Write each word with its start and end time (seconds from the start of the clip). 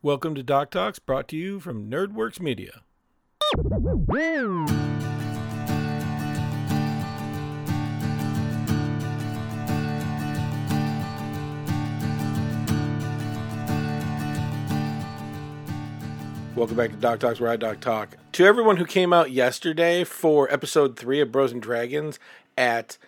Welcome 0.00 0.36
to 0.36 0.44
Doc 0.44 0.70
Talks, 0.70 1.00
brought 1.00 1.26
to 1.26 1.36
you 1.36 1.58
from 1.58 1.90
NerdWorks 1.90 2.38
Media. 2.38 2.82
Welcome 16.54 16.76
back 16.76 16.90
to 16.90 16.96
Doc 17.00 17.18
Talks, 17.18 17.40
where 17.40 17.50
I 17.50 17.56
Doc 17.56 17.80
Talk. 17.80 18.16
To 18.30 18.44
everyone 18.44 18.76
who 18.76 18.86
came 18.86 19.12
out 19.12 19.32
yesterday 19.32 20.04
for 20.04 20.48
episode 20.52 20.96
three 20.96 21.20
of 21.20 21.32
Bros 21.32 21.50
and 21.50 21.60
Dragons 21.60 22.20
at 22.56 22.98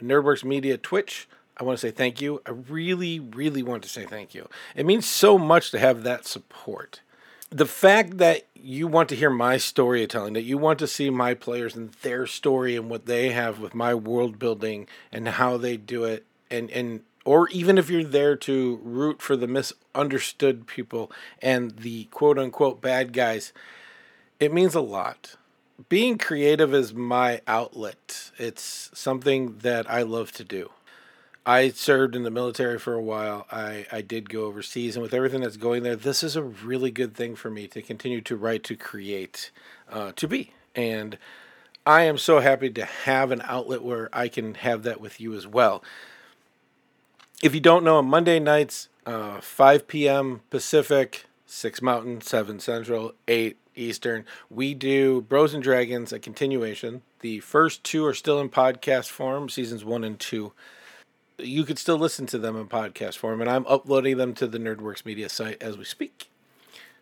NerdWorks 0.00 0.44
Media 0.44 0.78
Twitch, 0.78 1.28
I 1.58 1.64
want 1.64 1.78
to 1.78 1.86
say 1.86 1.90
thank 1.90 2.20
you. 2.20 2.40
I 2.46 2.50
really, 2.50 3.18
really 3.18 3.62
want 3.62 3.82
to 3.82 3.88
say 3.88 4.04
thank 4.04 4.34
you. 4.34 4.48
It 4.76 4.86
means 4.86 5.06
so 5.06 5.38
much 5.38 5.70
to 5.72 5.78
have 5.78 6.04
that 6.04 6.26
support. 6.26 7.00
The 7.50 7.66
fact 7.66 8.18
that 8.18 8.46
you 8.54 8.86
want 8.86 9.08
to 9.08 9.16
hear 9.16 9.30
my 9.30 9.56
storytelling, 9.56 10.34
that 10.34 10.42
you 10.42 10.58
want 10.58 10.78
to 10.80 10.86
see 10.86 11.10
my 11.10 11.34
players 11.34 11.74
and 11.74 11.92
their 12.02 12.26
story 12.26 12.76
and 12.76 12.90
what 12.90 13.06
they 13.06 13.30
have 13.30 13.58
with 13.58 13.74
my 13.74 13.94
world 13.94 14.38
building 14.38 14.86
and 15.10 15.26
how 15.28 15.56
they 15.56 15.76
do 15.76 16.04
it, 16.04 16.26
and, 16.50 16.70
and 16.70 17.00
or 17.24 17.48
even 17.48 17.76
if 17.76 17.90
you're 17.90 18.04
there 18.04 18.36
to 18.36 18.80
root 18.82 19.20
for 19.20 19.36
the 19.36 19.46
misunderstood 19.46 20.66
people 20.66 21.10
and 21.42 21.72
the 21.78 22.04
quote 22.04 22.38
unquote 22.38 22.80
bad 22.80 23.12
guys, 23.12 23.52
it 24.38 24.52
means 24.52 24.74
a 24.74 24.80
lot. 24.80 25.36
Being 25.88 26.18
creative 26.18 26.74
is 26.74 26.94
my 26.94 27.40
outlet. 27.46 28.30
It's 28.38 28.90
something 28.94 29.58
that 29.58 29.88
I 29.90 30.02
love 30.02 30.32
to 30.32 30.44
do. 30.44 30.70
I 31.46 31.70
served 31.70 32.14
in 32.14 32.24
the 32.24 32.30
military 32.30 32.78
for 32.78 32.94
a 32.94 33.02
while. 33.02 33.46
I, 33.50 33.86
I 33.90 34.02
did 34.02 34.28
go 34.28 34.44
overseas, 34.44 34.96
and 34.96 35.02
with 35.02 35.14
everything 35.14 35.40
that's 35.40 35.56
going 35.56 35.82
there, 35.82 35.96
this 35.96 36.22
is 36.22 36.36
a 36.36 36.42
really 36.42 36.90
good 36.90 37.14
thing 37.14 37.36
for 37.36 37.50
me 37.50 37.66
to 37.68 37.80
continue 37.80 38.20
to 38.22 38.36
write, 38.36 38.64
to 38.64 38.76
create, 38.76 39.50
uh, 39.90 40.12
to 40.16 40.28
be. 40.28 40.52
And 40.74 41.16
I 41.86 42.02
am 42.02 42.18
so 42.18 42.40
happy 42.40 42.68
to 42.70 42.84
have 42.84 43.30
an 43.30 43.40
outlet 43.44 43.82
where 43.82 44.10
I 44.12 44.28
can 44.28 44.54
have 44.56 44.82
that 44.82 45.00
with 45.00 45.20
you 45.20 45.34
as 45.34 45.46
well. 45.46 45.82
If 47.42 47.54
you 47.54 47.60
don't 47.60 47.84
know, 47.84 47.96
on 47.96 48.06
Monday 48.06 48.38
nights, 48.38 48.88
uh, 49.06 49.40
5 49.40 49.88
p.m. 49.88 50.42
Pacific, 50.50 51.24
6 51.46 51.80
Mountain, 51.80 52.20
7 52.20 52.60
Central, 52.60 53.14
8 53.26 53.56
Eastern, 53.74 54.26
we 54.50 54.74
do 54.74 55.22
Bros 55.22 55.54
and 55.54 55.62
Dragons, 55.62 56.12
a 56.12 56.18
continuation. 56.18 57.00
The 57.20 57.40
first 57.40 57.84
two 57.84 58.04
are 58.04 58.12
still 58.12 58.38
in 58.38 58.50
podcast 58.50 59.08
form, 59.08 59.48
seasons 59.48 59.84
1 59.84 60.04
and 60.04 60.18
2 60.18 60.52
you 61.38 61.64
could 61.64 61.78
still 61.78 61.98
listen 61.98 62.26
to 62.26 62.38
them 62.38 62.56
in 62.56 62.66
podcast 62.68 63.16
form, 63.16 63.40
and 63.40 63.50
I'm 63.50 63.66
uploading 63.66 64.16
them 64.16 64.34
to 64.34 64.46
the 64.46 64.58
NerdWorks 64.58 65.04
Media 65.04 65.28
site 65.28 65.62
as 65.62 65.76
we 65.76 65.84
speak. 65.84 66.30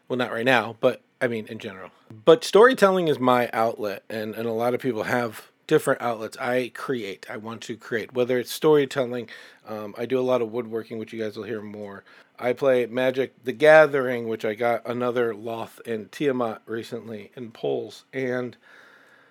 Well, 0.09 0.17
not 0.17 0.33
right 0.33 0.45
now, 0.45 0.77
but 0.81 1.03
I 1.20 1.29
mean 1.29 1.47
in 1.47 1.59
general. 1.59 1.91
But 2.25 2.45
storytelling 2.45 3.09
is 3.09 3.19
my 3.19 3.51
outlet, 3.53 4.05
and, 4.09 4.34
and 4.34 4.47
a 4.47 4.53
lot 4.53 4.75
of 4.75 4.81
people 4.81 5.05
have 5.05 5.51
different 5.67 6.01
outlets. 6.01 6.37
I 6.39 6.70
create, 6.75 7.27
I 7.29 7.39
want 7.39 7.62
to 7.62 7.77
create, 7.77 8.12
whether 8.12 8.39
it's 8.39 8.53
storytelling, 8.53 9.29
um, 9.67 9.95
I 9.98 10.07
do 10.07 10.19
a 10.19 10.20
lot 10.20 10.42
of 10.42 10.53
woodworking, 10.53 10.98
which 10.98 11.12
you 11.12 11.20
guys 11.20 11.37
will 11.37 11.45
hear 11.45 11.62
more. 11.62 12.05
I 12.39 12.53
play 12.53 12.87
Magic 12.87 13.33
the 13.45 13.53
Gathering, 13.53 14.29
which 14.29 14.45
I 14.45 14.55
got 14.55 14.87
another 14.87 15.34
Lolth 15.34 15.81
and 15.87 16.12
Tiamat 16.12 16.61
recently 16.67 17.31
in 17.34 17.51
polls, 17.51 18.05
and 18.12 18.57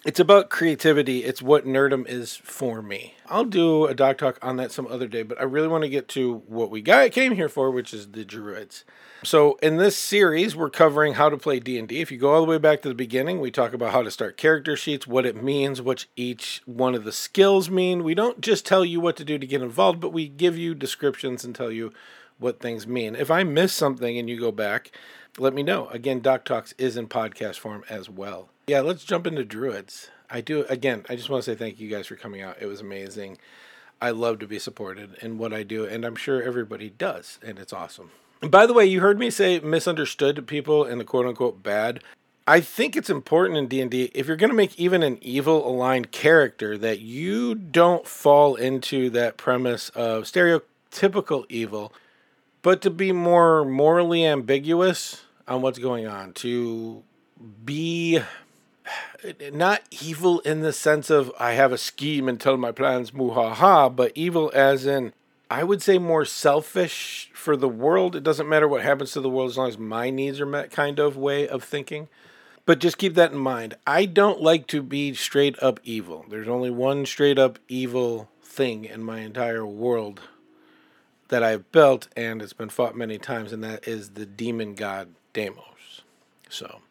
it's 0.06 0.20
about 0.20 0.52
creativity. 0.52 1.24
It's 1.24 1.42
what 1.42 1.66
nerdum 1.66 2.08
is 2.08 2.36
for 2.36 2.84
me. 2.84 3.16
I'll 3.28 3.44
do 3.44 3.88
a 3.88 3.96
doc 3.96 4.20
talk 4.20 4.38
on 4.40 4.58
that 4.58 4.72
some 4.72 4.86
other 4.86 5.08
day, 5.08 5.24
but 5.24 5.40
I 5.42 5.44
really 5.44 5.68
want 5.68 5.84
to 5.84 5.90
get 5.90 6.08
to 6.10 6.44
what 6.46 6.70
we 6.70 6.84
got 6.84 7.12
came 7.12 7.34
here 7.34 7.50
for, 7.50 7.72
which 7.72 7.92
is 7.92 8.12
the 8.12 8.24
druids. 8.24 8.84
So 9.24 9.58
in 9.64 9.78
this 9.78 9.98
series, 9.98 10.56
we're 10.56 10.70
covering 10.70 11.16
how 11.16 11.30
to 11.30 11.38
play 11.38 11.60
D&D. 11.60 12.00
If 12.00 12.12
you 12.12 12.20
go 12.20 12.36
all 12.36 12.42
the 12.46 12.52
way 12.52 12.60
back 12.60 12.84
to 12.84 12.88
the 12.88 12.94
beginning, 12.94 13.40
we 13.40 13.50
talk 13.50 13.74
about 13.74 13.94
how 13.94 14.04
to 14.04 14.12
start 14.12 14.38
character 14.38 14.76
sheets, 14.76 15.08
what 15.08 15.26
it 15.26 15.42
means, 15.42 15.82
what 15.82 16.06
each 16.16 16.62
one 16.68 16.94
of 16.94 17.04
the 17.04 17.12
skills 17.12 17.72
mean. 17.72 18.04
We 18.04 18.14
don't 18.14 18.42
just 18.42 18.64
tell 18.64 18.86
you 18.86 19.00
what 19.00 19.16
to 19.18 19.26
do 19.26 19.40
to 19.40 19.48
get 19.48 19.64
involved, 19.64 20.00
but 20.00 20.14
we 20.14 20.28
give 20.28 20.56
you 20.56 20.76
descriptions 20.76 21.44
and 21.44 21.56
tell 21.56 21.72
you 21.72 21.92
what 22.38 22.60
things 22.60 22.86
mean. 22.86 23.16
If 23.16 23.32
I 23.32 23.44
miss 23.44 23.74
something 23.74 24.20
and 24.20 24.30
you 24.30 24.40
go 24.40 24.52
back, 24.52 24.92
let 25.38 25.54
me 25.54 25.64
know. 25.64 25.88
Again, 25.88 26.20
Doc 26.22 26.46
Talks 26.46 26.74
is 26.78 26.98
in 26.98 27.08
podcast 27.08 27.60
form 27.60 27.84
as 27.90 28.10
well. 28.10 28.50
Yeah, 28.68 28.82
let's 28.82 29.04
jump 29.04 29.28
into 29.28 29.44
druids. 29.44 30.10
I 30.30 30.42
do 30.42 30.66
again. 30.66 31.06
I 31.10 31.16
just 31.16 31.30
want 31.30 31.44
to 31.44 31.52
say 31.52 31.56
thank 31.56 31.80
you 31.80 31.90
guys 31.90 32.08
for 32.08 32.16
coming 32.16 32.42
out. 32.42 32.58
It 32.60 32.66
was 32.66 32.82
amazing. 32.82 33.38
I 34.02 34.12
love 34.12 34.40
to 34.40 34.48
be 34.48 34.60
supported 34.60 35.16
in 35.22 35.38
what 35.38 35.54
I 35.54 35.64
do, 35.64 35.86
and 35.86 36.04
I'm 36.04 36.16
sure 36.16 36.42
everybody 36.42 36.90
does, 36.90 37.40
and 37.42 37.58
it's 37.58 37.74
awesome. 37.74 38.12
And 38.42 38.52
by 38.52 38.66
the 38.66 38.74
way, 38.74 38.86
you 38.86 39.02
heard 39.02 39.20
me 39.20 39.30
say 39.30 39.60
misunderstood 39.60 40.46
people 40.48 40.84
in 40.84 40.98
the 40.98 41.04
quote 41.04 41.26
unquote 41.26 41.64
bad. 41.64 42.02
I 42.48 42.60
think 42.60 42.96
it's 42.96 43.10
important 43.10 43.58
in 43.58 43.68
D&D 43.68 44.12
if 44.14 44.28
you're 44.28 44.36
going 44.36 44.52
to 44.52 44.56
make 44.56 44.78
even 44.80 45.02
an 45.02 45.18
evil 45.22 45.68
aligned 45.68 46.12
character 46.12 46.78
that 46.78 47.00
you 47.00 47.56
don't 47.56 48.08
fall 48.08 48.54
into 48.56 49.10
that 49.12 49.38
premise 49.38 49.90
of 49.90 50.26
stereotypical 50.26 51.46
evil, 51.50 51.92
but 52.66 52.82
to 52.82 52.90
be 52.90 53.12
more 53.12 53.64
morally 53.64 54.26
ambiguous 54.26 55.22
on 55.48 55.62
what's 55.62 55.78
going 55.78 56.08
on, 56.08 56.34
to 56.34 57.04
be 57.64 58.20
not 59.54 59.84
evil 60.02 60.40
in 60.40 60.62
the 60.62 60.74
sense 60.74 61.12
of 61.12 61.32
I 61.40 61.52
have 61.52 61.72
a 61.72 61.78
scheme 61.78 62.28
and 62.28 62.42
tell 62.42 62.58
my 62.58 62.72
plans, 62.72 63.12
muhaha, 63.12 63.96
but 63.96 64.12
evil 64.16 64.52
as 64.56 64.88
in 64.88 65.14
I 65.48 65.64
would 65.64 65.84
say 65.84 66.00
more 66.00 66.26
selfish 66.26 67.30
for 67.36 67.56
the 67.56 67.70
world. 67.70 68.16
It 68.16 68.24
doesn't 68.24 68.50
matter 68.50 68.68
what 68.68 68.82
happens 68.82 69.12
to 69.12 69.22
the 69.22 69.30
world 69.30 69.52
as 69.52 69.60
long 69.60 69.68
as 69.68 69.78
my 69.78 70.10
needs 70.10 70.42
are 70.42 70.48
met, 70.48 70.72
kind 70.72 70.98
of 70.98 71.16
way 71.16 71.48
of 71.48 71.64
thinking. 71.64 72.08
But 72.66 72.80
just 72.80 72.98
keep 72.98 73.14
that 73.14 73.32
in 73.32 73.38
mind. 73.38 73.76
I 73.86 74.08
don't 74.08 74.42
like 74.42 74.66
to 74.70 74.82
be 74.82 75.14
straight 75.14 75.56
up 75.62 75.80
evil. 75.84 76.26
There's 76.32 76.48
only 76.48 76.72
one 76.72 77.06
straight 77.06 77.38
up 77.38 77.60
evil 77.68 78.28
thing 78.42 78.86
in 78.86 79.04
my 79.04 79.20
entire 79.20 79.68
world 79.68 80.22
that 81.30 81.44
I've 81.44 81.72
built, 81.72 82.08
and 82.16 82.42
it's 82.42 82.54
been 82.54 82.70
fought 82.70 82.96
many 82.96 83.18
times, 83.18 83.52
and 83.52 83.64
that 83.64 83.88
is 83.88 84.12
the 84.12 84.26
demon 84.26 84.76
god 84.76 85.10
Deimos. 85.34 86.02
So 86.50 86.82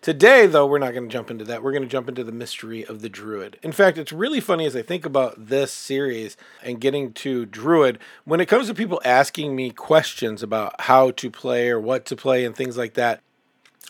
Today, 0.00 0.46
though, 0.46 0.66
we're 0.66 0.78
not 0.78 0.92
going 0.92 1.08
to 1.08 1.12
jump 1.12 1.30
into 1.30 1.44
that. 1.44 1.62
We're 1.62 1.72
going 1.72 1.82
to 1.82 1.88
jump 1.88 2.08
into 2.08 2.24
the 2.24 2.32
mystery 2.32 2.84
of 2.84 3.00
the 3.00 3.08
Druid. 3.08 3.58
In 3.62 3.72
fact, 3.72 3.98
it's 3.98 4.12
really 4.12 4.40
funny 4.40 4.66
as 4.66 4.76
I 4.76 4.82
think 4.82 5.04
about 5.04 5.48
this 5.48 5.72
series 5.72 6.36
and 6.62 6.80
getting 6.80 7.12
to 7.14 7.46
Druid. 7.46 7.98
When 8.24 8.40
it 8.40 8.46
comes 8.46 8.68
to 8.68 8.74
people 8.74 9.00
asking 9.04 9.56
me 9.56 9.70
questions 9.70 10.42
about 10.42 10.80
how 10.82 11.10
to 11.12 11.30
play 11.30 11.70
or 11.70 11.80
what 11.80 12.04
to 12.06 12.16
play 12.16 12.44
and 12.44 12.54
things 12.54 12.76
like 12.76 12.94
that, 12.94 13.20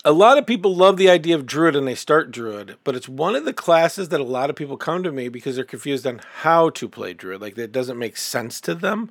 a 0.03 0.11
lot 0.11 0.37
of 0.37 0.45
people 0.45 0.75
love 0.75 0.97
the 0.97 1.09
idea 1.09 1.35
of 1.35 1.45
Druid 1.45 1.75
and 1.75 1.87
they 1.87 1.95
start 1.95 2.31
Druid, 2.31 2.77
but 2.83 2.95
it's 2.95 3.09
one 3.09 3.35
of 3.35 3.45
the 3.45 3.53
classes 3.53 4.09
that 4.09 4.19
a 4.19 4.25
lot 4.25 4.49
of 4.49 4.55
people 4.55 4.77
come 4.77 5.01
to 5.03 5.11
me 5.11 5.29
because 5.29 5.55
they're 5.55 5.65
confused 5.65 6.05
on 6.05 6.21
how 6.41 6.69
to 6.71 6.87
play 6.87 7.13
Druid. 7.13 7.41
Like, 7.41 7.57
it 7.57 7.71
doesn't 7.71 7.97
make 7.97 8.17
sense 8.17 8.61
to 8.61 8.75
them. 8.75 9.09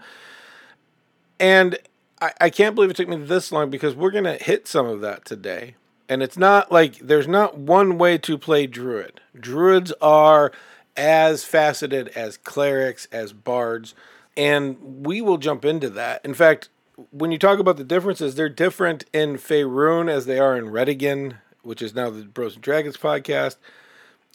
And 1.39 1.79
I, 2.21 2.33
I 2.41 2.51
can't 2.51 2.75
believe 2.75 2.91
it 2.91 2.97
took 2.97 3.09
me 3.09 3.17
this 3.17 3.53
long 3.53 3.71
because 3.71 3.95
we're 3.95 4.11
going 4.11 4.25
to 4.25 4.35
hit 4.35 4.67
some 4.69 4.87
of 4.87 5.01
that 5.01 5.25
today 5.25 5.75
and 6.09 6.23
it's 6.23 6.37
not 6.37 6.71
like 6.71 6.99
there's 6.99 7.29
not 7.29 7.57
one 7.57 7.99
way 7.99 8.19
to 8.19 8.37
play 8.39 8.67
druid. 8.67 9.21
Druids 9.39 9.93
are 10.01 10.53
as 10.97 11.45
faceted 11.45 12.09
as 12.09 12.37
clerics, 12.37 13.09
as 13.11 13.33
bards, 13.33 13.95
and 14.37 15.05
we 15.07 15.21
will 15.21 15.39
jump 15.39 15.65
into 15.65 15.91
that. 15.91 16.25
In 16.25 16.35
fact, 16.35 16.69
when 17.11 17.33
you 17.33 17.39
talk 17.39 17.59
about 17.59 17.77
the 17.77 17.85
differences, 17.85 18.35
they're 18.35 18.49
different 18.49 19.05
in 19.13 19.37
Faerun 19.37 20.09
as 20.09 20.27
they 20.27 20.39
are 20.39 20.57
in 20.57 20.67
Redigan, 20.67 21.39
which 21.63 21.83
is 21.83 21.95
now 21.95 22.11
the 22.11 22.23
Bros 22.23 22.55
and 22.55 22.63
Dragons 22.63 22.97
podcast. 22.97 23.57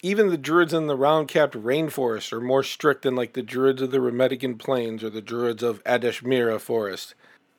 Even 0.02 0.30
the 0.30 0.38
druids 0.38 0.74
in 0.74 0.88
the 0.88 0.96
round-capped 0.96 1.56
rainforest 1.56 2.32
are 2.32 2.40
more 2.40 2.64
strict 2.64 3.02
than 3.02 3.16
like 3.16 3.34
the 3.34 3.42
druids 3.42 3.82
of 3.82 3.92
the 3.92 3.98
Remedican 3.98 4.58
plains 4.58 5.04
or 5.04 5.10
the 5.10 5.22
druids 5.22 5.62
of 5.62 5.84
Adeshmira 5.84 6.60
forest. 6.60 7.16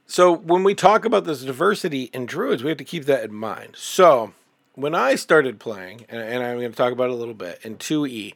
So 0.06 0.34
when 0.34 0.64
we 0.64 0.74
talk 0.74 1.04
about 1.04 1.24
this 1.24 1.44
diversity 1.44 2.04
in 2.12 2.26
druids, 2.26 2.64
we 2.64 2.70
have 2.70 2.78
to 2.78 2.84
keep 2.84 3.04
that 3.04 3.24
in 3.24 3.34
mind. 3.34 3.76
So 3.76 4.32
when 4.74 4.94
I 4.94 5.14
started 5.14 5.60
playing, 5.60 6.06
and, 6.08 6.20
and 6.20 6.42
I'm 6.42 6.58
going 6.58 6.70
to 6.70 6.76
talk 6.76 6.92
about 6.92 7.10
it 7.10 7.12
a 7.12 7.16
little 7.16 7.34
bit 7.34 7.60
in 7.62 7.76
2e, 7.76 8.34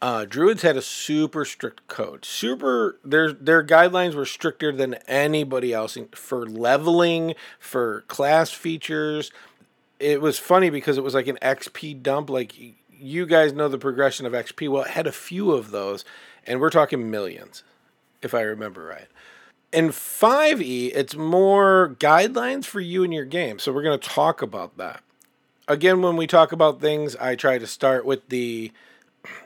uh, 0.00 0.24
druids 0.26 0.62
had 0.62 0.76
a 0.76 0.82
super 0.82 1.44
strict 1.44 1.88
code. 1.88 2.24
Super, 2.24 2.98
their 3.04 3.32
their 3.32 3.64
guidelines 3.64 4.14
were 4.14 4.26
stricter 4.26 4.70
than 4.70 4.94
anybody 5.08 5.72
else 5.72 5.98
for 6.12 6.46
leveling, 6.46 7.34
for 7.58 8.02
class 8.02 8.52
features. 8.52 9.32
It 9.98 10.20
was 10.20 10.38
funny 10.38 10.70
because 10.70 10.98
it 10.98 11.04
was 11.04 11.14
like 11.14 11.26
an 11.26 11.38
XP 11.42 12.00
dump. 12.00 12.30
Like 12.30 12.54
you 12.98 13.26
guys 13.26 13.52
know 13.52 13.68
the 13.68 13.78
progression 13.78 14.26
of 14.26 14.32
XP. 14.32 14.68
Well, 14.68 14.82
it 14.82 14.90
had 14.90 15.06
a 15.06 15.12
few 15.12 15.52
of 15.52 15.70
those, 15.70 16.04
and 16.46 16.60
we're 16.60 16.70
talking 16.70 17.10
millions, 17.10 17.62
if 18.22 18.34
I 18.34 18.40
remember 18.42 18.84
right. 18.84 19.06
In 19.72 19.88
5e, 19.88 20.92
it's 20.94 21.14
more 21.14 21.96
guidelines 21.98 22.64
for 22.64 22.80
you 22.80 23.04
and 23.04 23.12
your 23.12 23.26
game. 23.26 23.58
So 23.58 23.72
we're 23.72 23.82
going 23.82 23.98
to 23.98 24.08
talk 24.08 24.40
about 24.40 24.76
that. 24.78 25.02
Again, 25.66 26.00
when 26.00 26.16
we 26.16 26.26
talk 26.26 26.52
about 26.52 26.80
things, 26.80 27.14
I 27.16 27.36
try 27.36 27.58
to 27.58 27.66
start 27.66 28.06
with 28.06 28.30
the 28.30 28.72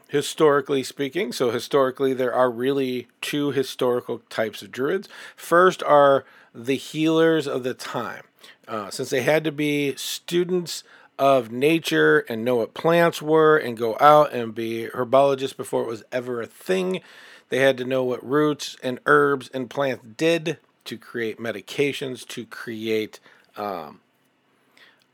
historically 0.09 0.85
speaking. 0.85 1.33
So, 1.33 1.51
historically, 1.51 2.13
there 2.13 2.35
are 2.35 2.51
really 2.51 3.09
two 3.21 3.51
historical 3.51 4.21
types 4.29 4.63
of 4.63 4.71
druids. 4.71 5.09
First 5.35 5.83
are 5.83 6.25
the 6.55 6.77
healers 6.77 7.49
of 7.49 7.65
the 7.65 7.75
time. 7.75 8.25
Uh, 8.69 8.91
since 8.91 9.11
they 9.11 9.23
had 9.23 9.43
to 9.45 9.51
be 9.51 9.97
students 9.97 10.85
of 11.19 11.53
nature 11.53 12.21
and 12.29 12.45
know 12.45 12.57
what 12.57 12.75
plants 12.75 13.21
were 13.23 13.57
and 13.57 13.77
go 13.77 13.97
out 14.01 14.33
and 14.33 14.55
be 14.55 14.89
herbologists 14.89 15.57
before 15.57 15.83
it 15.83 15.89
was 15.89 16.05
ever 16.11 16.41
a 16.41 16.47
thing, 16.47 17.01
they 17.49 17.59
had 17.59 17.77
to 17.79 17.85
know 17.85 18.03
what 18.03 18.27
roots 18.27 18.77
and 18.83 18.99
herbs 19.07 19.51
and 19.53 19.71
plants 19.71 20.05
did 20.17 20.59
to 20.85 20.97
create 20.97 21.39
medications, 21.39 22.27
to 22.29 22.45
create 22.47 23.21
um, 23.57 24.01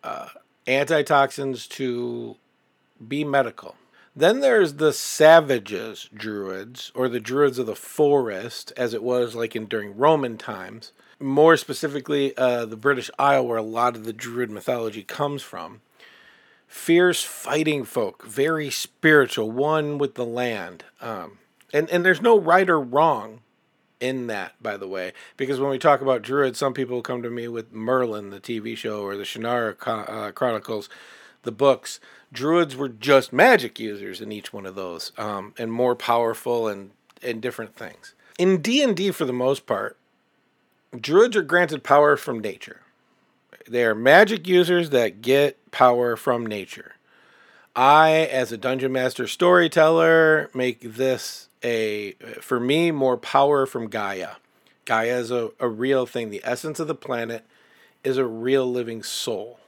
uh, 0.03 0.29
antitoxins, 0.67 1.67
to 1.67 2.37
be 3.07 3.25
medical. 3.25 3.75
Then 4.15 4.41
there's 4.41 4.75
the 4.75 4.93
savages 4.93 6.09
druids, 6.13 6.91
or 6.95 7.09
the 7.09 7.21
druids 7.21 7.59
of 7.59 7.67
the 7.67 7.77
forest, 7.77 8.73
as 8.77 8.95
it 8.95 9.03
was 9.03 9.35
like 9.35 9.55
in 9.55 9.67
during 9.67 9.97
Roman 9.97 10.39
times. 10.39 10.93
More 11.21 11.57
specifically, 11.57 12.37
uh, 12.37 12.67
the 12.67 12.77
British 12.77 13.11
Isle, 13.19 13.47
where 13.47 13.59
a 13.59 13.63
lot 13.63 13.97
of 13.97 14.05
the 14.05 14.13
druid 14.13 14.51
mythology 14.51 15.03
comes 15.03 15.43
from. 15.43 15.81
Fierce 16.69 17.25
fighting 17.25 17.85
folk, 17.85 18.25
very 18.25 18.71
spiritual, 18.71 19.51
one 19.51 19.99
with 19.99 20.15
the 20.15 20.25
land. 20.25 20.85
Um, 21.01 21.39
and, 21.73 21.91
and 21.91 22.05
there's 22.05 22.23
no 22.23 22.39
right 22.39 22.69
or 22.69 22.81
wrong 22.81 23.41
in 24.01 24.29
that, 24.29 24.53
by 24.63 24.77
the 24.77 24.87
way, 24.87 25.13
because 25.37 25.59
when 25.59 25.71
we 25.71 25.79
talk 25.79 26.01
about 26.01 26.23
druids, 26.23 26.59
some 26.59 26.73
people 26.73 27.03
come 27.03 27.23
to 27.23 27.31
me 27.31 27.49
with 27.49 27.73
Merlin, 27.73 28.31
the 28.31 28.39
TV 28.39 28.77
show, 28.77 29.03
or 29.03 29.17
the 29.17 29.25
Shannara 29.25 29.75
uh, 29.87 30.31
Chronicles, 30.31 30.89
the 31.43 31.51
books 31.51 31.99
druids 32.33 32.77
were 32.77 32.89
just 32.89 33.33
magic 33.33 33.79
users 33.79 34.21
in 34.21 34.33
each 34.33 34.53
one 34.53 34.67
of 34.67 34.75
those, 34.75 35.13
um, 35.19 35.55
and 35.59 35.73
more 35.73 35.95
powerful 35.95 36.69
and 36.69 36.91
and 37.23 37.43
different 37.43 37.75
things. 37.75 38.15
In 38.39 38.61
D 38.63 38.83
and 38.83 38.97
D, 38.97 39.11
for 39.11 39.25
the 39.25 39.33
most 39.33 39.67
part, 39.67 39.97
druids 40.99 41.37
are 41.37 41.43
granted 41.43 41.83
power 41.83 42.17
from 42.17 42.41
nature. 42.41 42.83
They 43.67 43.85
are 43.85 43.95
magic 43.95 44.47
users 44.47 44.91
that 44.91 45.21
get 45.21 45.58
power 45.71 46.17
from 46.17 46.47
nature. 46.47 46.95
I, 47.77 48.11
as 48.31 48.51
a 48.51 48.59
dungeon 48.59 48.93
master 48.93 49.27
storyteller, 49.27 50.51
make 50.55 50.81
this 50.81 51.49
a 51.63 52.13
for 52.41 52.59
me 52.59 52.91
more 52.91 53.17
power 53.17 53.67
from 53.67 53.89
Gaia. 53.89 54.37
Gaia 54.85 55.19
is 55.19 55.31
a, 55.31 55.51
a 55.61 55.69
real 55.69 56.07
thing. 56.07 56.31
The 56.31 56.43
essence 56.45 56.81
of 56.81 56.89
the 56.89 56.95
planet 56.95 57.45
is 58.03 58.17
a 58.17 58.25
real 58.25 58.71
living 58.71 59.03
soul 59.03 59.59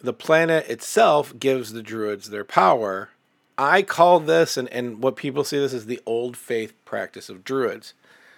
the 0.00 0.12
planet 0.12 0.68
itself 0.68 1.38
gives 1.38 1.72
the 1.72 1.82
druids 1.82 2.30
their 2.30 2.44
power. 2.44 3.10
I 3.56 3.82
call 3.82 4.20
this, 4.20 4.56
and, 4.56 4.68
and 4.68 5.02
what 5.02 5.16
people 5.16 5.44
see 5.44 5.58
this 5.58 5.74
as 5.74 5.86
the 5.86 6.00
old 6.06 6.36
faith 6.36 6.72
practice 6.84 7.28
of 7.28 7.44
druids. 7.44 7.94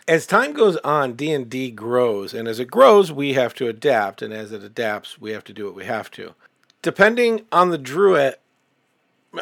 As 0.08 0.26
time 0.26 0.52
goes 0.52 0.76
on, 0.78 1.12
D&D 1.12 1.72
grows, 1.72 2.32
and 2.32 2.48
as 2.48 2.58
it 2.58 2.70
grows, 2.70 3.12
we 3.12 3.34
have 3.34 3.54
to 3.54 3.68
adapt, 3.68 4.22
and 4.22 4.32
as 4.32 4.50
it 4.50 4.64
adapts, 4.64 5.20
we 5.20 5.32
have 5.32 5.44
to 5.44 5.52
do 5.52 5.66
what 5.66 5.74
we 5.74 5.84
have 5.84 6.10
to. 6.12 6.34
Depending 6.82 7.46
on 7.52 7.70
the 7.70 7.78
druid, 7.78 8.36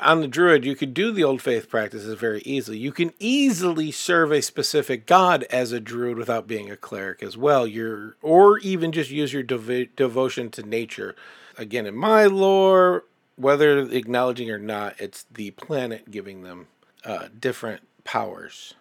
on 0.02 0.20
the 0.20 0.28
druid, 0.28 0.64
you 0.64 0.74
could 0.74 0.92
do 0.92 1.12
the 1.12 1.24
old 1.24 1.40
faith 1.40 1.68
practices 1.68 2.18
very 2.18 2.40
easily. 2.40 2.78
You 2.78 2.92
can 2.92 3.12
easily 3.18 3.90
serve 3.90 4.32
a 4.32 4.42
specific 4.42 5.06
god 5.06 5.44
as 5.44 5.72
a 5.72 5.80
druid 5.80 6.18
without 6.18 6.46
being 6.46 6.70
a 6.70 6.76
cleric 6.76 7.22
as 7.22 7.36
well. 7.36 7.66
You're, 7.66 8.16
or 8.22 8.58
even 8.58 8.92
just 8.92 9.10
use 9.10 9.32
your 9.32 9.42
dev- 9.42 9.94
devotion 9.96 10.50
to 10.50 10.62
nature 10.62 11.14
again, 11.58 11.86
in 11.86 11.96
my 11.96 12.26
lore, 12.26 13.04
whether 13.36 13.80
acknowledging 13.80 14.50
or 14.50 14.58
not, 14.58 14.94
it's 14.98 15.26
the 15.30 15.50
planet 15.50 16.10
giving 16.10 16.42
them 16.42 16.68
uh, 17.04 17.28
different 17.38 17.82
powers. 18.04 18.74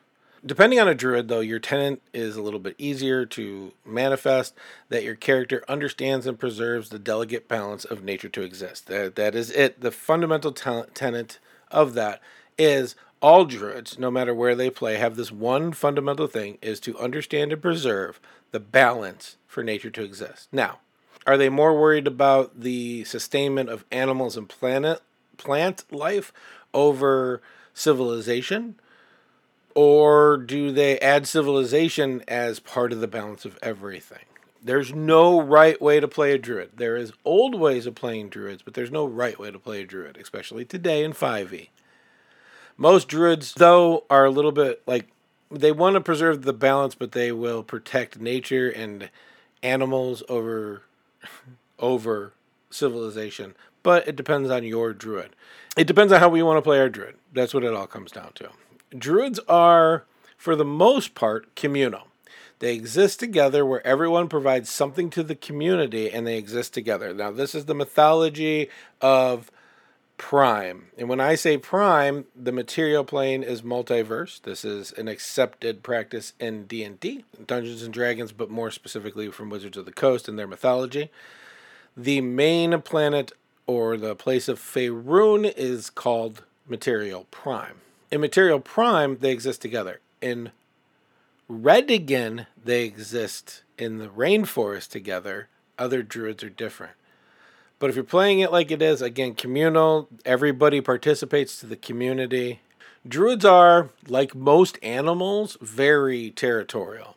Depending 0.47 0.79
on 0.79 0.88
a 0.88 0.95
druid, 0.95 1.27
though, 1.27 1.41
your 1.41 1.59
tenant 1.59 2.01
is 2.13 2.38
a 2.38 2.41
little 2.41 2.59
bit 2.59 2.75
easier 2.77 3.25
to 3.25 3.73
manifest 3.85 4.55
that 4.88 5.03
your 5.03 5.15
character 5.15 5.61
understands 5.67 6.25
and 6.25 6.39
preserves 6.39 6.88
the 6.88 6.97
delicate 6.97 7.49
balance 7.49 7.83
of 7.83 8.01
nature 8.01 8.29
to 8.29 8.44
exist. 8.44 8.88
That, 8.88 9.17
that 9.17 9.35
is 9.35 9.51
it. 9.51 9.81
The 9.81 9.91
fundamental 9.91 10.53
tenet 10.53 11.39
of 11.69 11.95
that 11.95 12.21
is 12.57 12.95
all 13.21 13.44
druids, 13.44 13.99
no 13.99 14.09
matter 14.09 14.33
where 14.33 14.55
they 14.55 14.69
play, 14.69 14.95
have 14.95 15.17
this 15.17 15.33
one 15.33 15.73
fundamental 15.73 16.27
thing 16.27 16.59
is 16.61 16.79
to 16.81 16.97
understand 16.97 17.51
and 17.51 17.61
preserve 17.61 18.21
the 18.51 18.59
balance 18.61 19.35
for 19.47 19.63
nature 19.63 19.89
to 19.89 20.03
exist. 20.03 20.47
Now, 20.53 20.79
are 21.25 21.38
they 21.38 21.49
more 21.49 21.77
worried 21.77 22.07
about 22.07 22.61
the 22.61 23.03
sustainment 23.03 23.69
of 23.69 23.83
animals 23.91 24.38
and 24.38 24.47
planet 24.47 25.01
plant 25.35 25.83
life 25.91 26.31
over 26.73 27.41
civilization? 27.73 28.75
Or 29.77 30.38
do 30.38 30.71
they 30.71 30.97
add 31.01 31.27
civilization 31.27 32.24
as 32.27 32.59
part 32.59 32.91
of 32.91 33.00
the 33.00 33.07
balance 33.07 33.45
of 33.45 33.59
everything? 33.62 34.25
There's 34.59 34.91
no 34.91 35.39
right 35.39 35.79
way 35.79 36.00
to 36.00 36.07
play 36.07 36.33
a 36.33 36.39
druid. 36.39 36.71
There 36.77 36.97
is 36.97 37.13
old 37.24 37.53
ways 37.53 37.85
of 37.85 37.94
playing 37.94 38.29
druids, 38.29 38.63
but 38.63 38.74
there's 38.74 38.89
no 38.89 39.06
right 39.06 39.38
way 39.38 39.51
to 39.51 39.59
play 39.59 39.81
a 39.81 39.85
druid, 39.85 40.18
especially 40.18 40.65
today 40.65 41.03
in 41.03 41.13
5e. 41.13 41.69
Most 42.75 43.07
druids, 43.07 43.53
though, 43.53 44.03
are 44.09 44.25
a 44.25 44.31
little 44.31 44.51
bit 44.51 44.81
like 44.88 45.09
they 45.51 45.71
want 45.71 45.94
to 45.94 46.01
preserve 46.01 46.41
the 46.41 46.53
balance, 46.53 46.95
but 46.95 47.12
they 47.12 47.31
will 47.31 47.62
protect 47.62 48.19
nature 48.19 48.69
and 48.69 49.12
animals 49.62 50.23
over 50.27 50.81
over 51.77 52.33
civilization, 52.71 53.53
but 53.83 54.07
it 54.07 54.15
depends 54.15 54.50
on 54.50 54.63
your 54.63 54.91
druid. 54.91 55.35
It 55.77 55.85
depends 55.85 56.12
on 56.12 56.19
how 56.19 56.30
we 56.30 56.41
want 56.41 56.57
to 56.57 56.63
play 56.63 56.80
our 56.80 56.89
druid. 56.89 57.18
That's 57.31 57.53
what 57.53 57.63
it 57.63 57.75
all 57.75 57.85
comes 57.85 58.12
down 58.12 58.31
to. 58.38 58.50
Druids 58.95 59.39
are, 59.47 60.05
for 60.37 60.55
the 60.55 60.65
most 60.65 61.15
part, 61.15 61.55
communal. 61.55 62.07
They 62.59 62.73
exist 62.73 63.19
together 63.19 63.65
where 63.65 63.85
everyone 63.85 64.29
provides 64.29 64.69
something 64.69 65.09
to 65.11 65.23
the 65.23 65.35
community 65.35 66.11
and 66.11 66.25
they 66.25 66.37
exist 66.37 66.73
together. 66.73 67.13
Now, 67.13 67.31
this 67.31 67.53
is 67.53 67.65
the 67.65 67.75
mythology 67.75 68.69
of 68.99 69.51
prime. 70.17 70.87
And 70.97 71.07
when 71.07 71.19
I 71.19 71.35
say 71.35 71.57
prime, 71.57 72.25
the 72.35 72.51
material 72.51 73.03
plane 73.03 73.43
is 73.43 73.61
multiverse. 73.61 74.41
This 74.41 74.65
is 74.65 74.91
an 74.93 75.07
accepted 75.07 75.83
practice 75.83 76.33
in 76.39 76.65
D&D, 76.65 77.23
Dungeons 77.45 77.83
and 77.83 77.93
Dragons, 77.93 78.31
but 78.31 78.49
more 78.49 78.71
specifically 78.71 79.29
from 79.31 79.49
Wizards 79.49 79.77
of 79.77 79.85
the 79.85 79.91
Coast 79.91 80.27
and 80.27 80.39
their 80.39 80.47
mythology. 80.47 81.11
The 81.95 82.21
main 82.21 82.81
planet 82.81 83.31
or 83.67 83.97
the 83.97 84.15
place 84.15 84.47
of 84.47 84.59
Faerun 84.59 85.53
is 85.55 85.91
called 85.91 86.43
Material 86.67 87.27
Prime. 87.29 87.81
In 88.09 88.21
Material 88.21 88.59
Prime, 88.59 89.18
they 89.19 89.31
exist 89.31 89.62
together. 89.62 90.00
In 90.21 90.51
Redigan, 91.50 92.48
they 92.63 92.83
exist 92.83 93.63
in 93.77 93.98
the 93.98 94.07
rainforest 94.07 94.89
together. 94.89 95.50
Other 95.77 96.04
druids 96.04 96.44
are 96.44 96.50
different. 96.50 96.94
But 97.80 97.89
if 97.89 97.95
you're 97.95 98.04
playing 98.04 98.39
it 98.39 98.51
like 98.51 98.71
it 98.71 98.81
is, 98.81 99.01
again, 99.01 99.36
communal, 99.36 100.09
everybody 100.26 100.81
participates 100.81 101.59
to 101.59 101.68
the 101.68 101.76
community. 101.76 102.61
Druids 103.07 103.45
are, 103.45 103.90
like 104.07 104.33
most 104.33 104.80
animals, 104.81 105.57
very 105.61 106.31
territorial. 106.31 107.16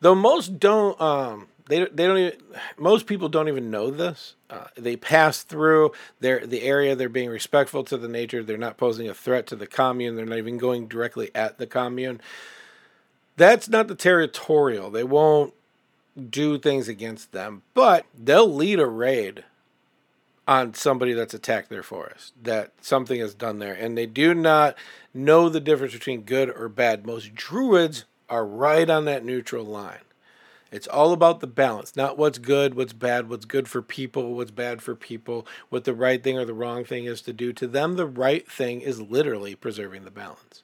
Though 0.00 0.16
most 0.16 0.58
don't, 0.58 1.00
um, 1.00 1.46
they, 1.70 1.84
they 1.86 2.06
don't 2.06 2.18
even, 2.18 2.38
most 2.76 3.06
people 3.06 3.28
don't 3.28 3.48
even 3.48 3.70
know 3.70 3.90
this. 3.90 4.34
Uh, 4.50 4.66
they 4.76 4.96
pass 4.96 5.42
through 5.42 5.92
their 6.18 6.46
the 6.46 6.62
area. 6.62 6.96
They're 6.96 7.08
being 7.08 7.30
respectful 7.30 7.84
to 7.84 7.96
the 7.96 8.08
nature. 8.08 8.42
They're 8.42 8.58
not 8.58 8.76
posing 8.76 9.08
a 9.08 9.14
threat 9.14 9.46
to 9.48 9.56
the 9.56 9.66
commune. 9.66 10.16
They're 10.16 10.26
not 10.26 10.38
even 10.38 10.58
going 10.58 10.88
directly 10.88 11.30
at 11.34 11.58
the 11.58 11.66
commune. 11.66 12.20
That's 13.36 13.68
not 13.68 13.88
the 13.88 13.94
territorial. 13.94 14.90
They 14.90 15.04
won't 15.04 15.54
do 16.28 16.58
things 16.58 16.88
against 16.88 17.32
them, 17.32 17.62
but 17.72 18.04
they'll 18.18 18.52
lead 18.52 18.80
a 18.80 18.86
raid 18.86 19.44
on 20.48 20.74
somebody 20.74 21.12
that's 21.12 21.32
attacked 21.32 21.70
their 21.70 21.82
forest, 21.82 22.32
that 22.42 22.72
something 22.80 23.20
is 23.20 23.34
done 23.34 23.60
there, 23.60 23.72
and 23.72 23.96
they 23.96 24.06
do 24.06 24.34
not 24.34 24.76
know 25.14 25.48
the 25.48 25.60
difference 25.60 25.92
between 25.92 26.22
good 26.22 26.50
or 26.50 26.68
bad. 26.68 27.06
Most 27.06 27.34
druids 27.34 28.04
are 28.28 28.44
right 28.44 28.90
on 28.90 29.04
that 29.04 29.24
neutral 29.24 29.64
line. 29.64 30.00
It's 30.70 30.86
all 30.86 31.12
about 31.12 31.40
the 31.40 31.46
balance, 31.46 31.96
not 31.96 32.16
what's 32.16 32.38
good, 32.38 32.74
what's 32.74 32.92
bad, 32.92 33.28
what's 33.28 33.44
good 33.44 33.68
for 33.68 33.82
people, 33.82 34.34
what's 34.34 34.50
bad 34.50 34.82
for 34.82 34.94
people, 34.94 35.46
what 35.68 35.84
the 35.84 35.94
right 35.94 36.22
thing 36.22 36.38
or 36.38 36.44
the 36.44 36.54
wrong 36.54 36.84
thing 36.84 37.06
is 37.06 37.20
to 37.22 37.32
do. 37.32 37.52
To 37.54 37.66
them, 37.66 37.96
the 37.96 38.06
right 38.06 38.48
thing 38.50 38.80
is 38.80 39.00
literally 39.00 39.54
preserving 39.54 40.04
the 40.04 40.10
balance. 40.10 40.62